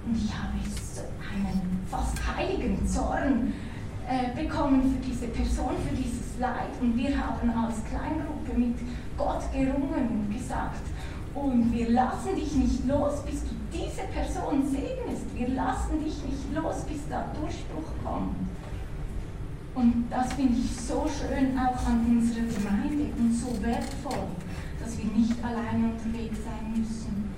und 0.05 0.17
ich 0.17 0.33
habe 0.33 0.51
so 0.67 1.01
einen 1.31 1.79
fast 1.89 2.17
heiligen 2.35 2.85
Zorn 2.85 3.53
äh, 4.05 4.35
bekommen 4.35 4.81
für 4.81 5.09
diese 5.09 5.27
Person, 5.27 5.75
für 5.87 5.95
dieses 5.95 6.37
Leid 6.37 6.75
und 6.81 6.97
wir 6.97 7.15
haben 7.15 7.49
als 7.51 7.85
Kleingruppe 7.85 8.59
mit 8.59 8.75
Gott 9.17 9.43
gerungen 9.53 10.25
und 10.27 10.33
gesagt, 10.33 10.81
und 11.33 11.71
wir 11.71 11.89
lassen 11.89 12.35
dich 12.35 12.53
nicht 12.53 12.85
los, 12.85 13.23
bis 13.25 13.43
du 13.43 13.55
diese 13.71 14.03
Person 14.13 14.63
segnest. 14.69 15.33
Wir 15.33 15.47
lassen 15.49 16.03
dich 16.03 16.23
nicht 16.25 16.53
los, 16.53 16.83
bis 16.87 17.07
da 17.09 17.25
Durchbruch 17.39 17.89
kommt. 18.03 18.35
Und 19.75 20.05
das 20.09 20.33
finde 20.33 20.59
ich 20.59 20.75
so 20.75 21.05
schön 21.07 21.57
auch 21.57 21.87
an 21.87 22.05
unserer 22.07 22.45
Gemeinde 22.45 23.09
und 23.17 23.33
so 23.33 23.49
wertvoll, 23.63 24.29
dass 24.79 24.97
wir 24.97 25.05
nicht 25.05 25.33
alleine 25.43 25.93
unterwegs 25.93 26.45
sein 26.45 26.77
müssen. 26.77 27.29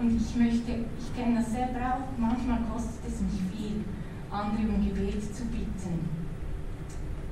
Und 0.00 0.16
ich 0.16 0.34
möchte, 0.34 0.86
ich 0.98 1.14
kenne 1.14 1.40
das 1.40 1.52
selber 1.52 1.80
auch, 1.92 2.18
manchmal 2.18 2.60
kostet 2.72 3.04
es 3.06 3.20
mich 3.20 3.40
viel, 3.52 3.84
andere 4.30 4.66
um 4.66 4.82
Gebet 4.82 5.22
zu 5.34 5.44
bitten. 5.46 6.08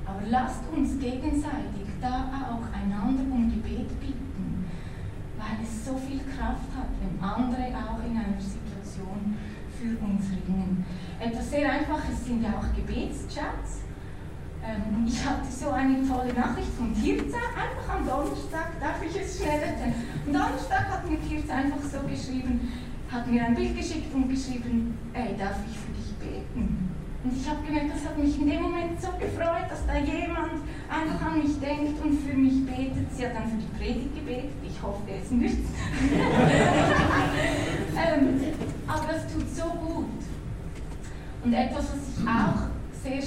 Aber 0.05 0.21
lasst 0.29 0.61
uns 0.77 0.99
gegenseitig 1.01 1.89
da 2.01 2.29
auch 2.53 2.67
einander 2.77 3.23
um 3.33 3.51
Gebet 3.51 3.89
bitten, 4.01 4.65
weil 5.39 5.65
es 5.65 5.87
so 5.87 5.97
viel 5.97 6.21
Kraft 6.21 6.69
hat, 6.77 6.93
wenn 7.01 7.25
andere 7.25 7.73
auch 7.73 8.05
in 8.05 8.17
einer 8.17 8.39
Situation 8.39 9.35
für 9.81 9.97
uns 10.05 10.29
ringen. 10.31 10.85
Etwas 11.19 11.51
sehr 11.51 11.73
Einfaches 11.73 12.25
sind 12.25 12.43
ja 12.43 12.51
auch 12.51 12.77
Gebetschats 12.77 13.83
ähm, 14.65 15.07
ich 15.07 15.25
hatte 15.25 15.51
so 15.51 15.71
eine 15.71 16.07
tolle 16.07 16.33
Nachricht 16.33 16.73
von 16.79 16.95
Tirza, 16.95 17.39
einfach 17.55 17.95
am 17.97 18.07
Donnerstag, 18.07 18.81
darf 18.81 19.03
ich 19.03 19.21
es 19.21 19.39
schnell 19.39 19.61
erzählen? 19.61 19.95
Am 20.27 20.33
Donnerstag 20.33 20.89
hat 20.89 21.11
mir 21.11 21.19
Tirza 21.21 21.55
einfach 21.55 21.83
so 21.83 22.07
geschrieben, 22.07 22.73
hat 23.11 23.27
mir 23.27 23.45
ein 23.45 23.55
Bild 23.55 23.77
geschickt 23.77 24.15
und 24.15 24.29
geschrieben, 24.29 24.97
ey, 25.13 25.37
darf 25.37 25.57
ich 25.69 25.77
für 25.77 25.93
dich 25.93 26.15
beten? 26.17 26.91
Und 27.25 27.37
ich 27.37 27.49
habe 27.49 27.65
gemerkt, 27.65 27.95
das 27.95 28.05
hat 28.05 28.19
mich 28.19 28.37
in 28.41 28.51
dem 28.51 28.63
Moment 28.63 29.01
so 29.01 29.09
gefreut, 29.19 29.71
dass 29.71 29.87
da 29.87 29.95
jemand 29.95 30.63
einfach 30.91 31.27
an 31.27 31.39
mich 31.39 31.59
denkt 31.61 32.03
und 32.03 32.19
für 32.19 32.37
mich 32.37 32.67
betet. 32.67 33.07
Sie 33.17 33.25
hat 33.25 33.37
dann 33.37 33.47
für 33.47 33.59
die 33.59 33.79
Predigt 33.79 34.15
gebetet, 34.17 34.51
ich 34.67 34.83
hoffe, 34.83 35.03
es 35.09 35.31
nützt. 35.31 35.57
ähm, 37.95 38.41
aber 38.89 39.13
das 39.13 39.33
tut 39.33 39.49
so 39.55 39.71
gut. 39.71 40.07
Und 41.45 41.53
etwas, 41.53 41.85
was 41.93 42.19
ich 42.19 42.27
auch 42.27 42.71
sehr 43.05 43.23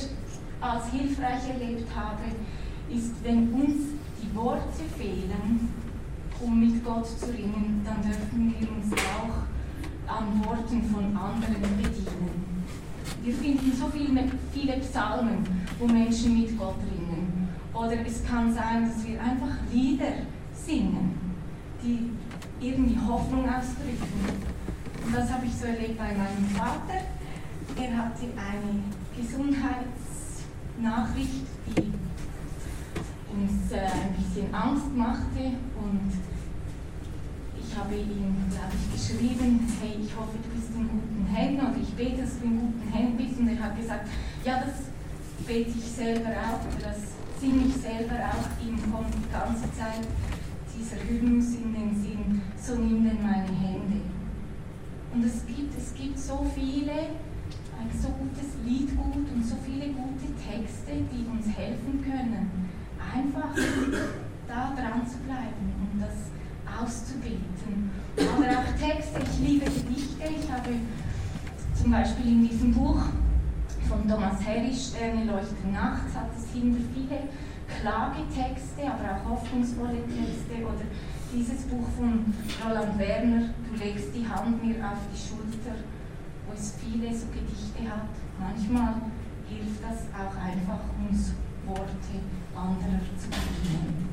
als 0.62 0.90
hilfreich 0.92 1.50
erlebt 1.50 1.88
habe, 1.96 2.24
ist, 2.90 3.14
wenn 3.24 3.52
uns 3.54 3.94
die 4.22 4.36
Worte 4.36 4.84
fehlen, 4.98 5.70
um 6.40 6.60
mit 6.60 6.84
Gott 6.84 7.08
zu 7.08 7.28
ringen, 7.28 7.82
dann 7.84 8.02
dürfen 8.02 8.54
wir 8.60 8.70
uns 8.72 8.94
auch 8.94 10.14
an 10.14 10.46
Worten 10.46 10.84
von 10.84 11.06
anderen 11.16 11.78
bedienen. 11.78 12.46
Wir 13.24 13.34
finden 13.34 13.72
so 13.76 13.88
viele, 13.88 14.24
viele 14.54 14.78
Psalmen, 14.80 15.38
wo 15.80 15.88
Menschen 15.88 16.42
mit 16.42 16.58
Gott 16.58 16.78
ringen. 16.92 17.50
Oder 17.74 18.06
es 18.06 18.24
kann 18.24 18.54
sein, 18.54 18.86
dass 18.86 19.06
wir 19.08 19.20
einfach 19.20 19.58
Lieder 19.72 20.14
singen, 20.54 21.20
die 21.84 22.12
irgendwie 22.60 22.98
Hoffnung 23.00 23.46
ausdrücken. 23.46 24.44
Und 25.06 25.16
das 25.16 25.32
habe 25.32 25.46
ich 25.46 25.56
so 25.56 25.66
erlebt 25.66 25.98
bei 25.98 26.14
meinem 26.14 26.46
Vater 26.56 27.02
er 27.78 27.98
hatte 27.98 28.26
eine 28.38 28.80
Gesundheitsnachricht, 30.76 31.48
die 31.68 31.94
uns 33.32 33.72
äh, 33.72 33.80
ein 33.80 34.14
bisschen 34.14 34.54
Angst 34.54 34.96
machte 34.96 35.40
und 35.82 36.12
ich 37.60 37.78
habe 37.78 37.96
ihm, 37.96 38.36
glaube 38.50 38.74
ich, 38.74 38.94
geschrieben, 38.94 39.60
hey, 39.82 39.96
ich 40.02 40.16
hoffe, 40.16 40.38
du 40.42 40.50
bist 40.56 40.70
in 40.76 40.88
guten 40.88 41.26
Händen 41.34 41.66
und 41.66 41.82
ich 41.82 41.94
bete, 41.94 42.22
dass 42.22 42.40
du 42.40 42.46
in 42.46 42.60
guten 42.60 42.94
Händen 42.94 43.18
bist 43.18 43.40
und 43.40 43.48
er 43.50 43.60
hat 43.60 43.78
gesagt, 43.78 44.08
ja, 44.46 44.60
das 44.60 44.86
bete 45.46 45.72
ich 45.72 45.92
selber 45.92 46.30
auch, 46.30 46.60
das 46.82 46.98
singe 47.40 47.66
ich 47.68 47.76
selber 47.76 48.16
auch, 48.16 48.66
ihm 48.66 48.80
kommt 48.92 49.14
die 49.14 49.32
ganze 49.32 49.64
Zeit 49.78 50.08
dieser 50.78 50.98
Hymnus 51.04 51.56
in 51.56 51.74
den 51.74 52.02
Sinn, 52.02 52.42
so 52.62 52.76
nimm 52.76 53.04
denn 53.04 53.22
meine 53.22 53.48
Hände. 53.48 54.02
Und 55.14 55.26
es 55.26 55.46
gibt, 55.46 55.78
es 55.78 55.94
gibt 55.94 56.20
so 56.20 56.46
viele, 56.54 56.92
ein 57.80 57.90
so 57.92 58.10
gutes 58.10 58.56
Liedgut 58.66 59.28
und 59.34 59.44
so 59.46 59.56
viele 59.66 59.94
gute 59.94 60.32
Texte, 60.36 60.92
die 61.12 61.26
uns 61.28 61.48
helfen 61.56 62.04
können, 62.04 62.70
einfach 63.00 63.54
da 64.48 64.74
dran 64.76 65.06
zu 65.08 65.18
bleiben 65.20 65.74
und 65.80 66.02
das 66.02 66.32
auszubeten. 66.66 67.92
Aber 68.18 68.60
auch 68.60 68.72
Texte, 68.80 69.20
ich 69.22 69.48
liebe 69.48 69.66
Gedichte, 69.66 70.24
ich 70.24 70.52
habe 70.52 70.72
zum 71.76 71.92
Beispiel 71.92 72.28
in 72.28 72.48
diesem 72.48 72.74
Buch 72.74 73.02
von 73.88 74.08
Thomas 74.08 74.44
Harris, 74.46 74.90
Sterne 74.90 75.26
leuchten 75.26 75.72
nachts, 75.72 76.16
hat 76.16 76.30
es 76.36 76.52
hinter 76.54 76.82
viele 76.94 77.30
Klagetexte, 77.68 78.82
aber 78.86 79.16
auch 79.16 79.32
hoffnungsvolle 79.32 80.02
Texte 80.08 80.64
oder 80.64 80.86
dieses 81.34 81.64
Buch 81.64 81.88
von 81.98 82.34
Roland 82.64 82.98
Werner, 82.98 83.50
Du 83.70 83.84
legst 83.84 84.16
die 84.16 84.28
Hand 84.28 84.64
mir 84.64 84.76
auf 84.86 85.00
die 85.12 85.20
Schulter, 85.20 85.76
es 86.58 86.74
viele 86.80 87.14
so 87.14 87.28
Gedichte 87.28 87.90
hat. 87.90 88.10
Manchmal 88.40 88.96
hilft 89.48 89.84
das 89.84 90.08
auch 90.14 90.36
einfach, 90.36 90.82
uns 91.08 91.34
Worte 91.66 92.20
anderer 92.56 93.00
zu 93.18 93.30
bedienen. 93.30 94.10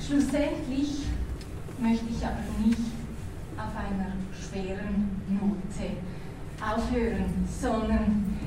Schlussendlich 0.00 1.06
möchte 1.78 2.06
ich 2.08 2.24
aber 2.24 2.42
nicht 2.64 2.78
auf 3.56 3.74
einer 3.76 4.12
schweren 4.32 5.22
Note 5.28 5.96
aufhören, 6.60 7.46
sondern 7.60 8.38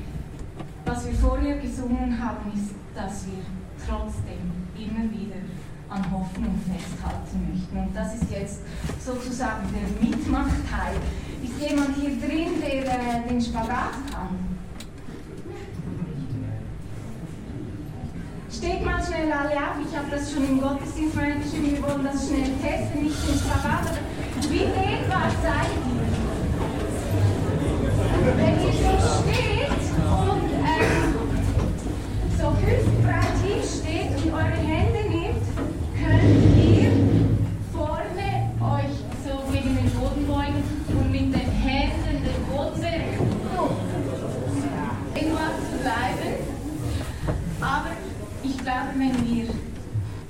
was 0.84 1.06
wir 1.06 1.14
vorher 1.14 1.58
gesungen 1.58 2.18
haben, 2.18 2.52
ist, 2.52 2.74
dass 2.94 3.26
wir 3.26 3.44
trotzdem 3.86 4.50
immer 4.76 5.10
wieder 5.10 5.36
an 5.90 6.10
Hoffnung 6.10 6.54
festhalten 6.64 7.52
möchten. 7.52 7.76
Und 7.76 7.94
das 7.94 8.14
ist 8.14 8.30
jetzt 8.30 8.60
sozusagen 9.04 9.68
der 9.74 10.08
Mitmachteil. 10.08 10.94
Ist 11.42 11.58
jemand 11.60 11.96
hier 11.96 12.10
drin, 12.20 12.60
der 12.60 12.84
äh, 12.84 13.28
den 13.28 13.40
Spagat 13.40 13.94
kann? 14.10 14.50
Steht 18.50 18.84
mal 18.84 19.02
schnell 19.02 19.32
alle 19.32 19.56
auf, 19.56 19.76
ich 19.80 19.96
habe 19.96 20.10
das 20.10 20.32
schon 20.32 20.44
im 20.46 20.60
Gottesdienst 20.60 21.16
geschrieben, 21.16 21.76
wir 21.76 21.82
wollen 21.82 22.04
das 22.04 22.28
schnell 22.28 22.50
testen, 22.60 23.04
nicht 23.04 23.28
den 23.28 23.38
Spagat, 23.38 23.88
aber 23.88 24.50
wie 24.50 24.58
dehnbar 24.58 25.30
seid 25.42 25.70
ihr? 25.86 26.30
Wenn 28.36 28.56
ihr 28.60 28.72
so 28.72 28.92
steht 29.22 29.84
und 30.28 30.50
ähm, 30.60 31.14
so 32.38 32.46
hüftbreit 32.50 33.36
hier 33.44 33.62
steht 33.62 34.12
und 34.24 34.32
eure 34.34 34.60
Hände 34.66 35.02
nehmt, 35.08 35.44
könnt 35.96 36.56
ihr 36.58 36.92
vorne 37.72 38.30
euch 38.60 38.96
so 39.24 39.52
gegen 39.52 39.76
den 39.76 39.90
Boden 39.90 40.26
beugen 40.26 40.62
und 40.88 41.10
mit 41.10 41.34
den 41.34 41.50
Händen 41.50 42.24
den 42.24 42.40
Boden 42.50 42.80
berühren. 42.80 43.76
Immer 45.14 45.48
zu 45.60 45.78
bleiben. 45.82 46.32
Aber 47.60 47.90
ich 48.42 48.56
glaube, 48.58 48.90
wenn 48.96 49.16
wir 49.28 49.46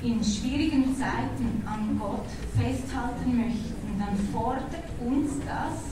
in 0.03 0.25
schwierigen 0.25 0.97
Zeiten 0.97 1.63
an 1.67 1.99
Gott 1.99 2.27
festhalten 2.57 3.37
möchten, 3.37 3.99
dann 3.99 4.17
fordert 4.33 4.75
uns 5.05 5.33
das 5.47 5.91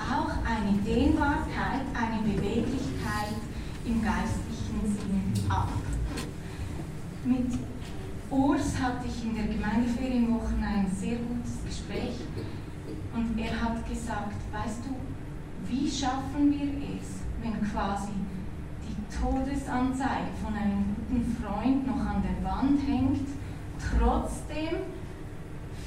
auch 0.00 0.30
eine 0.46 0.78
Dehnbarkeit, 0.78 1.82
eine 1.92 2.22
Beweglichkeit 2.22 3.36
im 3.84 4.02
geistlichen 4.02 4.80
Sinn 4.84 5.50
ab. 5.50 5.68
Mit 7.24 7.52
Urs 8.30 8.80
hatte 8.80 9.06
ich 9.06 9.24
in 9.24 9.34
der 9.34 9.46
Gemeindeferienwoche 9.46 10.54
ein 10.62 10.90
sehr 10.98 11.16
gutes 11.16 11.58
Gespräch 11.66 12.20
und 13.14 13.38
er 13.38 13.60
hat 13.60 13.79
gesagt, 13.90 14.36
weißt 14.52 14.82
du, 14.86 14.94
wie 15.68 15.90
schaffen 15.90 16.50
wir 16.50 16.68
es, 16.96 17.20
wenn 17.42 17.60
quasi 17.70 18.12
die 18.86 19.20
Todesanzeige 19.20 20.30
von 20.42 20.54
einem 20.54 20.96
guten 21.08 21.36
Freund 21.36 21.86
noch 21.86 22.00
an 22.06 22.22
der 22.22 22.44
Wand 22.48 22.80
hängt, 22.86 23.28
trotzdem 23.78 24.78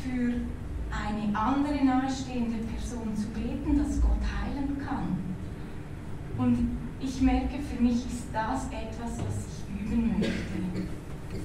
für 0.03 0.33
eine 0.91 1.37
andere 1.37 1.83
nahestehende 1.83 2.57
Person 2.65 3.15
zu 3.15 3.27
beten, 3.29 3.77
dass 3.77 4.01
Gott 4.01 4.21
heilen 4.21 4.77
kann. 4.77 5.17
Und 6.37 6.77
ich 6.99 7.21
merke, 7.21 7.59
für 7.59 7.81
mich 7.81 8.05
ist 8.05 8.27
das 8.31 8.65
etwas, 8.67 9.17
was 9.19 9.45
ich 9.47 9.81
üben 9.81 10.19
möchte. 10.19 10.87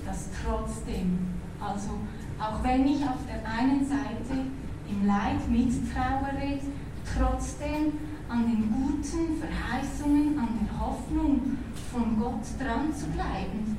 Das 0.04 0.28
trotzdem, 0.44 1.18
also 1.60 1.90
auch 2.38 2.62
wenn 2.62 2.86
ich 2.86 3.02
auf 3.02 3.18
der 3.26 3.42
einen 3.50 3.84
Seite 3.84 4.44
im 4.90 5.06
Leid 5.06 5.48
mittrauere, 5.48 6.58
trotzdem 7.16 7.92
an 8.28 8.44
den 8.44 8.70
guten 8.70 9.40
Verheißungen, 9.40 10.38
an 10.38 10.48
der 10.60 10.80
Hoffnung 10.80 11.58
von 11.90 12.18
Gott 12.18 12.44
dran 12.58 12.94
zu 12.94 13.06
bleiben. 13.06 13.76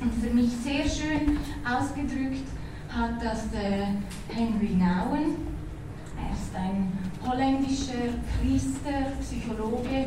Und 0.00 0.14
für 0.14 0.30
mich 0.30 0.50
sehr 0.64 0.88
schön 0.88 1.38
ausgedrückt, 1.64 2.48
hat 2.88 3.22
das 3.22 3.50
der 3.50 3.88
Henry 4.28 4.74
Nouwen. 4.74 5.36
Er 6.18 6.32
ist 6.32 6.54
ein 6.54 6.92
holländischer 7.26 8.12
Priester, 8.38 9.12
Psychologe 9.20 10.06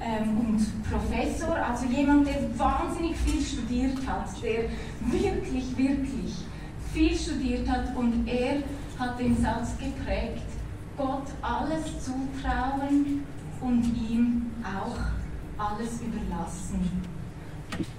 ähm, 0.00 0.38
und 0.38 0.90
Professor, 0.90 1.56
also 1.56 1.86
jemand, 1.86 2.26
der 2.26 2.58
wahnsinnig 2.58 3.16
viel 3.16 3.42
studiert 3.42 3.98
hat, 4.06 4.30
der 4.42 4.64
wirklich, 5.00 5.76
wirklich 5.76 6.34
viel 6.92 7.16
studiert 7.16 7.68
hat 7.68 7.94
und 7.96 8.26
er 8.26 8.62
hat 8.98 9.18
den 9.18 9.36
Satz 9.40 9.76
geprägt, 9.78 10.42
Gott 10.96 11.26
alles 11.40 11.84
zutrauen 12.04 13.22
und 13.60 13.84
ihm 14.10 14.50
auch 14.64 14.98
alles 15.56 16.00
überlassen. 16.02 16.90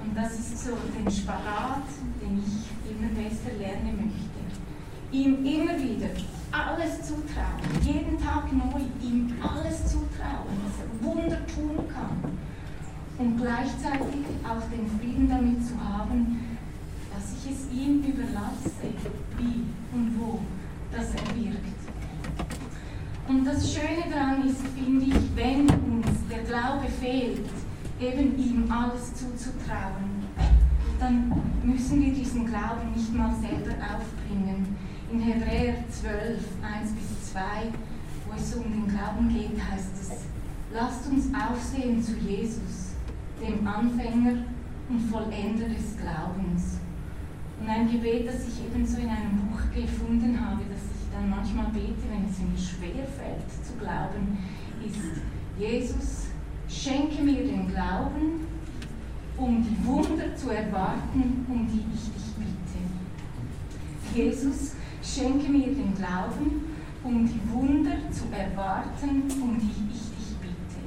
Und 0.03 0.17
das 0.17 0.33
ist 0.33 0.65
so 0.65 0.71
den 0.97 1.09
Spagat, 1.09 1.83
den 2.21 2.43
ich 2.43 2.91
immer 2.91 3.09
besser 3.09 3.55
lernen 3.57 3.95
möchte. 3.95 4.39
Ihm 5.11 5.45
immer 5.45 5.79
wieder 5.79 6.09
alles 6.51 7.07
zutrauen, 7.07 7.61
jeden 7.83 8.19
Tag 8.19 8.51
neu, 8.51 8.81
ihm 9.01 9.33
alles 9.41 9.85
zutrauen, 9.85 10.55
dass 10.65 10.79
er 10.83 11.05
Wunder 11.05 11.47
tun 11.47 11.87
kann. 11.87 12.37
Und 13.17 13.37
gleichzeitig 13.37 14.25
auch 14.43 14.63
den 14.69 14.89
Frieden 14.99 15.29
damit 15.29 15.65
zu 15.65 15.73
haben, 15.79 16.57
dass 17.13 17.33
ich 17.37 17.51
es 17.51 17.71
ihm 17.71 18.03
überlasse, 18.03 18.71
wie 19.37 19.63
und 19.93 20.19
wo 20.19 20.39
das 20.91 21.13
er 21.13 21.35
wirkt. 21.35 21.79
Und 23.27 23.45
das 23.45 23.73
Schöne 23.73 24.11
daran 24.11 24.47
ist, 24.47 24.61
finde 24.75 25.05
ich, 25.05 25.35
wenn 25.35 25.61
uns 25.61 26.07
der 26.29 26.39
Glaube 26.39 26.87
fehlt, 26.99 27.47
eben 27.99 28.37
ihm 28.37 28.71
alles 28.71 29.13
zuzutrauen, 29.13 30.25
dann 30.99 31.31
müssen 31.63 32.01
wir 32.01 32.13
diesen 32.13 32.45
Glauben 32.45 32.91
nicht 32.95 33.13
mal 33.13 33.33
selber 33.35 33.75
aufbringen. 33.75 34.75
In 35.11 35.19
Hebräer 35.21 35.75
12, 35.89 36.39
1 36.61 36.91
bis 36.93 37.31
2, 37.31 37.39
wo 38.27 38.35
es 38.35 38.55
um 38.55 38.63
den 38.63 38.87
Glauben 38.87 39.29
geht, 39.29 39.59
heißt 39.71 39.93
es, 40.01 40.11
lasst 40.73 41.09
uns 41.09 41.27
aufsehen 41.33 42.01
zu 42.01 42.13
Jesus, 42.17 42.93
dem 43.41 43.65
Anfänger 43.65 44.43
und 44.89 44.99
Vollender 45.01 45.67
des 45.69 45.97
Glaubens. 45.97 46.79
Und 47.59 47.69
ein 47.69 47.91
Gebet, 47.91 48.27
das 48.27 48.47
ich 48.47 48.65
ebenso 48.65 48.97
in 48.97 49.09
einem 49.09 49.37
Buch 49.37 49.59
gefunden 49.73 50.39
habe, 50.39 50.61
das 50.69 50.78
dann 51.19 51.29
manchmal 51.29 51.67
bete, 51.67 52.03
wenn 52.09 52.29
es 52.29 52.39
mir 52.39 52.57
schwer 52.57 53.05
fällt 53.05 53.49
zu 53.65 53.73
glauben, 53.73 54.37
ist, 54.85 55.21
Jesus, 55.57 56.29
Schenke 56.69 57.23
mir 57.23 57.43
den 57.43 57.67
Glauben, 57.67 58.45
um 59.35 59.63
die 59.63 59.87
Wunder 59.87 60.35
zu 60.35 60.51
erwarten, 60.51 61.43
um 61.49 61.67
die 61.67 61.83
ich 61.91 62.13
dich 62.13 62.35
bitte. 62.37 62.79
Jesus, 64.13 64.75
schenke 65.01 65.51
mir 65.51 65.73
den 65.73 65.95
Glauben, 65.95 66.69
um 67.03 67.25
die 67.25 67.41
Wunder 67.51 67.97
zu 68.11 68.25
erwarten, 68.31 69.23
um 69.41 69.57
die 69.57 69.89
ich 69.91 70.09
dich 70.13 70.37
bitte. 70.39 70.81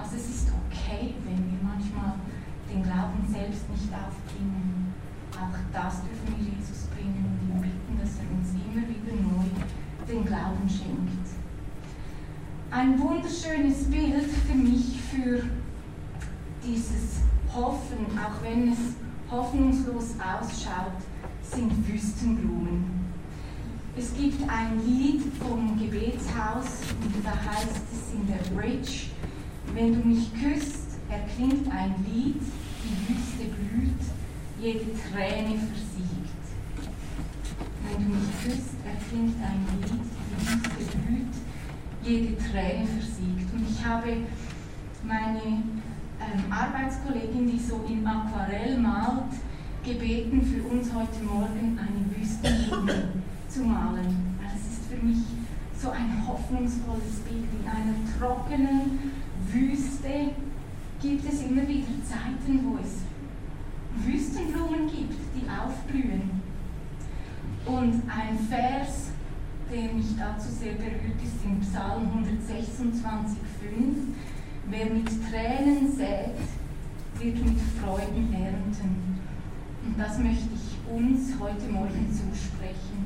Also 0.00 0.14
es 0.14 0.28
ist 0.28 0.52
okay, 0.70 1.14
wenn 1.24 1.38
wir 1.38 1.58
manchmal 1.60 2.14
den 2.72 2.84
Glauben 2.84 3.26
selbst 3.26 3.68
nicht 3.70 3.92
aufbringen. 3.92 4.94
Auch 5.32 5.58
das 5.72 6.02
dürfen 6.02 6.38
wir 6.38 6.54
Jesus 6.54 6.86
bringen 6.94 7.24
und 7.26 7.50
ihn 7.50 7.60
bitten, 7.60 7.73
dass 8.04 8.18
er 8.18 8.30
uns 8.36 8.50
immer 8.52 8.86
wieder 8.86 9.14
neu 9.22 9.48
den 10.06 10.26
Glauben 10.26 10.68
schenkt. 10.68 11.26
Ein 12.70 13.00
wunderschönes 13.00 13.84
Bild 13.84 14.30
für 14.46 14.54
mich 14.54 15.00
für 15.10 15.42
dieses 16.62 17.22
Hoffen, 17.54 18.06
auch 18.18 18.42
wenn 18.42 18.72
es 18.72 18.78
hoffnungslos 19.30 20.16
ausschaut, 20.18 21.00
sind 21.42 21.72
Wüstenblumen. 21.88 22.84
Es 23.96 24.14
gibt 24.14 24.42
ein 24.50 24.84
Lied 24.86 25.22
vom 25.40 25.78
Gebetshaus 25.78 26.82
und 27.00 27.24
da 27.24 27.30
heißt 27.30 27.84
es 27.90 28.12
in 28.12 28.26
der 28.26 28.54
Bridge, 28.54 29.06
wenn 29.72 29.94
du 29.94 30.06
mich 30.06 30.30
küsst, 30.34 30.98
erklingt 31.08 31.72
ein 31.72 31.94
Lied, 32.12 32.42
die 32.82 33.08
Wüste 33.08 33.44
blüht, 33.54 34.00
jede 34.60 34.92
Träne 35.10 35.56
versiegt. 35.58 36.13
Wenn 37.96 38.06
du 38.06 38.14
mich 38.16 38.42
küsst, 38.42 38.74
erklingt 38.84 39.36
ein 39.40 39.64
Lied, 39.80 40.02
die 40.02 40.78
Wüste 40.78 40.98
blüht, 40.98 41.34
jede 42.02 42.36
Träne 42.38 42.86
versiegt. 42.86 43.54
Und 43.54 43.70
ich 43.70 43.84
habe 43.84 44.16
meine 45.04 45.42
ähm, 45.44 46.50
Arbeitskollegin, 46.50 47.52
die 47.52 47.58
so 47.58 47.84
in 47.88 48.04
Aquarell 48.04 48.78
malt, 48.78 49.30
gebeten, 49.84 50.42
für 50.42 50.74
uns 50.74 50.92
heute 50.92 51.22
Morgen 51.22 51.78
eine 51.78 52.16
Wüstenblume 52.16 53.10
zu 53.48 53.60
malen. 53.60 54.38
Es 54.44 54.72
ist 54.72 54.90
für 54.90 55.06
mich 55.06 55.22
so 55.80 55.90
ein 55.90 56.26
hoffnungsvolles 56.26 57.20
Bild. 57.28 57.46
In 57.60 57.68
einer 57.68 57.94
trockenen 58.18 59.12
Wüste 59.52 60.32
gibt 61.00 61.32
es 61.32 61.42
immer 61.42 61.68
wieder 61.68 61.86
Zeiten, 62.04 62.64
wo 62.64 62.78
es 62.82 63.04
Wüstenblumen 64.04 64.88
gibt, 64.88 65.14
die 65.36 65.46
aufblühen. 65.48 66.43
Und 67.66 68.02
ein 68.08 68.38
Vers, 68.48 69.10
der 69.72 69.92
mich 69.92 70.16
dazu 70.18 70.50
sehr 70.50 70.74
berührt, 70.74 71.20
ist 71.22 71.44
im 71.44 71.60
Psalm 71.60 72.08
126,5. 72.24 74.14
Wer 74.70 74.86
mit 74.86 75.06
Tränen 75.30 75.90
sät, 75.90 76.36
wird 77.18 77.44
mit 77.44 77.58
Freuden 77.80 78.32
ernten. 78.32 79.20
Und 79.84 79.98
das 79.98 80.18
möchte 80.18 80.48
ich 80.54 80.92
uns 80.92 81.38
heute 81.38 81.68
Morgen 81.70 82.08
zusprechen. 82.10 83.04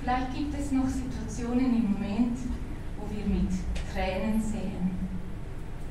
Vielleicht 0.00 0.34
gibt 0.34 0.54
es 0.58 0.72
noch 0.72 0.88
Situationen 0.88 1.76
im 1.76 1.92
Moment, 1.92 2.38
wo 2.98 3.04
wir 3.14 3.24
mit 3.24 3.50
Tränen 3.92 4.40
sehen. 4.40 4.90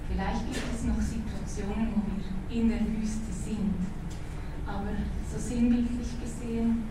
Vielleicht 0.09 0.45
gibt 0.51 0.65
es 0.73 0.83
noch 0.85 0.99
Situationen, 0.99 1.93
wo 1.93 2.01
wir 2.09 2.59
in 2.59 2.69
der 2.69 2.81
Wüste 2.81 3.31
sind. 3.31 3.77
Aber 4.65 4.89
so 5.31 5.37
sinnbildlich 5.37 6.19
gesehen 6.19 6.83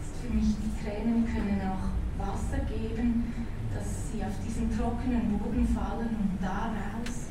ist 0.00 0.14
für 0.22 0.32
mich, 0.32 0.54
die 0.62 0.70
Tränen 0.82 1.26
können 1.26 1.60
auch 1.66 1.90
Wasser 2.18 2.62
geben, 2.64 3.32
dass 3.74 4.12
sie 4.12 4.22
auf 4.24 4.32
diesen 4.46 4.70
trockenen 4.86 5.38
Boden 5.38 5.66
fallen 5.66 6.08
und 6.08 6.38
daraus 6.40 7.26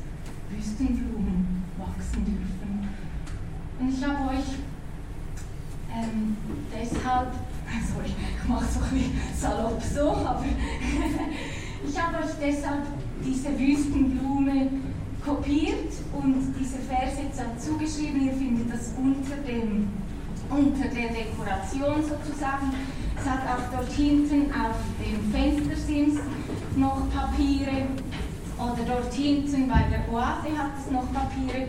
Wüstenblumen 0.50 1.64
wachsen 1.78 2.24
dürfen. 2.24 2.88
Und 3.80 3.88
ich 3.88 4.04
habe 4.04 4.30
euch 4.30 4.58
ähm, 5.90 6.36
deshalb, 6.70 7.32
sorry, 7.94 8.08
ich 8.08 8.48
mache 8.48 8.64
so 8.66 8.80
ein 8.80 8.90
bisschen 8.90 9.12
salopp 9.34 9.82
so, 9.82 10.10
aber 10.10 10.44
ich 11.88 11.98
habe 11.98 12.18
euch 12.18 12.32
deshalb 12.40 12.82
diese 13.24 13.58
Wüstenblume 13.58 14.68
kopiert 15.24 15.92
und 16.12 16.54
diese 16.60 16.78
Verse 16.78 17.22
jetzt 17.22 17.40
dazu 17.40 17.78
geschrieben. 17.78 18.26
Ihr 18.26 18.34
findet 18.34 18.72
das 18.72 18.92
unter, 18.98 19.36
dem, 19.36 19.88
unter 20.50 20.88
der 20.88 21.08
Dekoration 21.08 22.02
sozusagen. 22.02 22.72
Es 23.18 23.24
hat 23.24 23.40
auch 23.48 23.72
dort 23.72 23.90
hinten 23.92 24.52
auf 24.52 24.76
dem 25.00 25.32
Fenstersims 25.32 26.20
noch 26.76 27.08
Papiere 27.10 27.86
oder 28.58 28.84
dort 28.86 29.12
hinten 29.12 29.68
bei 29.68 29.84
der 29.90 30.12
Oase 30.12 30.56
hat 30.56 30.72
es 30.78 30.90
noch 30.90 31.12
Papiere. 31.12 31.68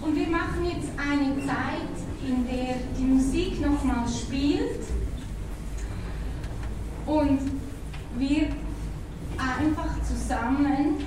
Und 0.00 0.16
wir 0.16 0.28
machen 0.28 0.64
jetzt 0.64 0.90
eine 0.98 1.36
Zeit, 1.46 1.94
in 2.26 2.46
der 2.46 2.76
die 2.98 3.04
Musik 3.04 3.60
nochmal 3.60 4.04
spielt 4.08 4.80
und 7.06 7.40
wir 8.16 8.48
einfach 9.36 10.02
zusammen 10.02 11.04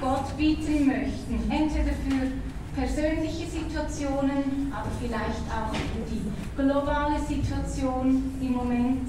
Gott 0.00 0.36
bieten 0.36 0.86
möchten. 0.86 1.50
Entweder 1.50 1.92
für 1.92 2.32
persönliche 2.74 3.46
Situationen, 3.46 4.72
aber 4.74 4.88
vielleicht 5.00 5.44
auch 5.50 5.74
für 5.74 6.10
die 6.10 6.22
globale 6.56 7.20
Situation 7.20 8.34
im 8.40 8.52
Moment 8.52 9.08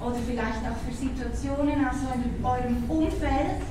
oder 0.00 0.16
vielleicht 0.26 0.62
auch 0.64 0.76
für 0.86 0.94
Situationen 0.94 1.86
aus 1.86 1.96
eurem 2.42 2.84
Umfeld. 2.88 3.62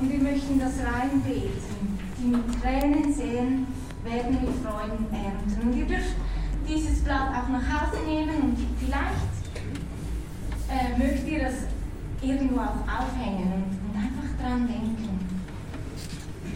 Und 0.00 0.10
wir 0.10 0.18
möchten 0.18 0.58
das 0.58 0.74
reinbeten, 0.78 1.98
die 2.18 2.26
mit 2.26 2.60
Tränen 2.60 3.14
sehen, 3.14 3.66
werden 4.02 4.32
mit 4.32 4.50
Freuden 4.62 5.06
ernten. 5.12 5.68
Und 5.68 5.76
ihr 5.76 5.86
dürft 5.86 6.16
dieses 6.68 7.00
Blatt 7.04 7.30
auch 7.30 7.48
nach 7.48 7.62
Hause 7.62 7.98
nehmen 8.06 8.42
und 8.42 8.58
vielleicht 8.78 9.34
äh, 10.68 10.98
mögt 10.98 11.28
ihr 11.28 11.44
das 11.44 11.54
irgendwo 12.22 12.60
auch 12.60 12.82
aufhängen 12.88 13.52
und, 13.52 13.78
und 13.86 13.96
einfach 13.96 14.42
dran 14.42 14.66
denken. 14.66 15.20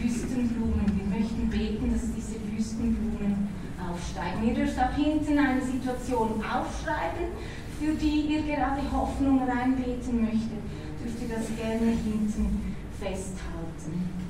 Wüstenblumen, 0.01 0.85
wir 0.95 1.19
möchten 1.19 1.49
beten, 1.49 1.91
dass 1.93 2.01
diese 2.15 2.39
Wüstenblumen 2.51 3.49
aufsteigen. 3.79 4.47
Ihr 4.47 4.53
dürft 4.53 4.79
auch 4.79 4.93
hinten 4.95 5.37
eine 5.37 5.61
Situation 5.61 6.43
aufschreiben, 6.43 7.35
für 7.79 7.93
die 7.93 8.33
ihr 8.33 8.41
gerade 8.43 8.81
Hoffnung 8.91 9.47
reinbeten 9.47 10.21
möchtet. 10.21 10.59
Dürft 11.01 11.21
ihr 11.21 11.35
das 11.35 11.47
gerne 11.55 11.91
hinten 11.91 12.75
festhalten. 12.99 14.28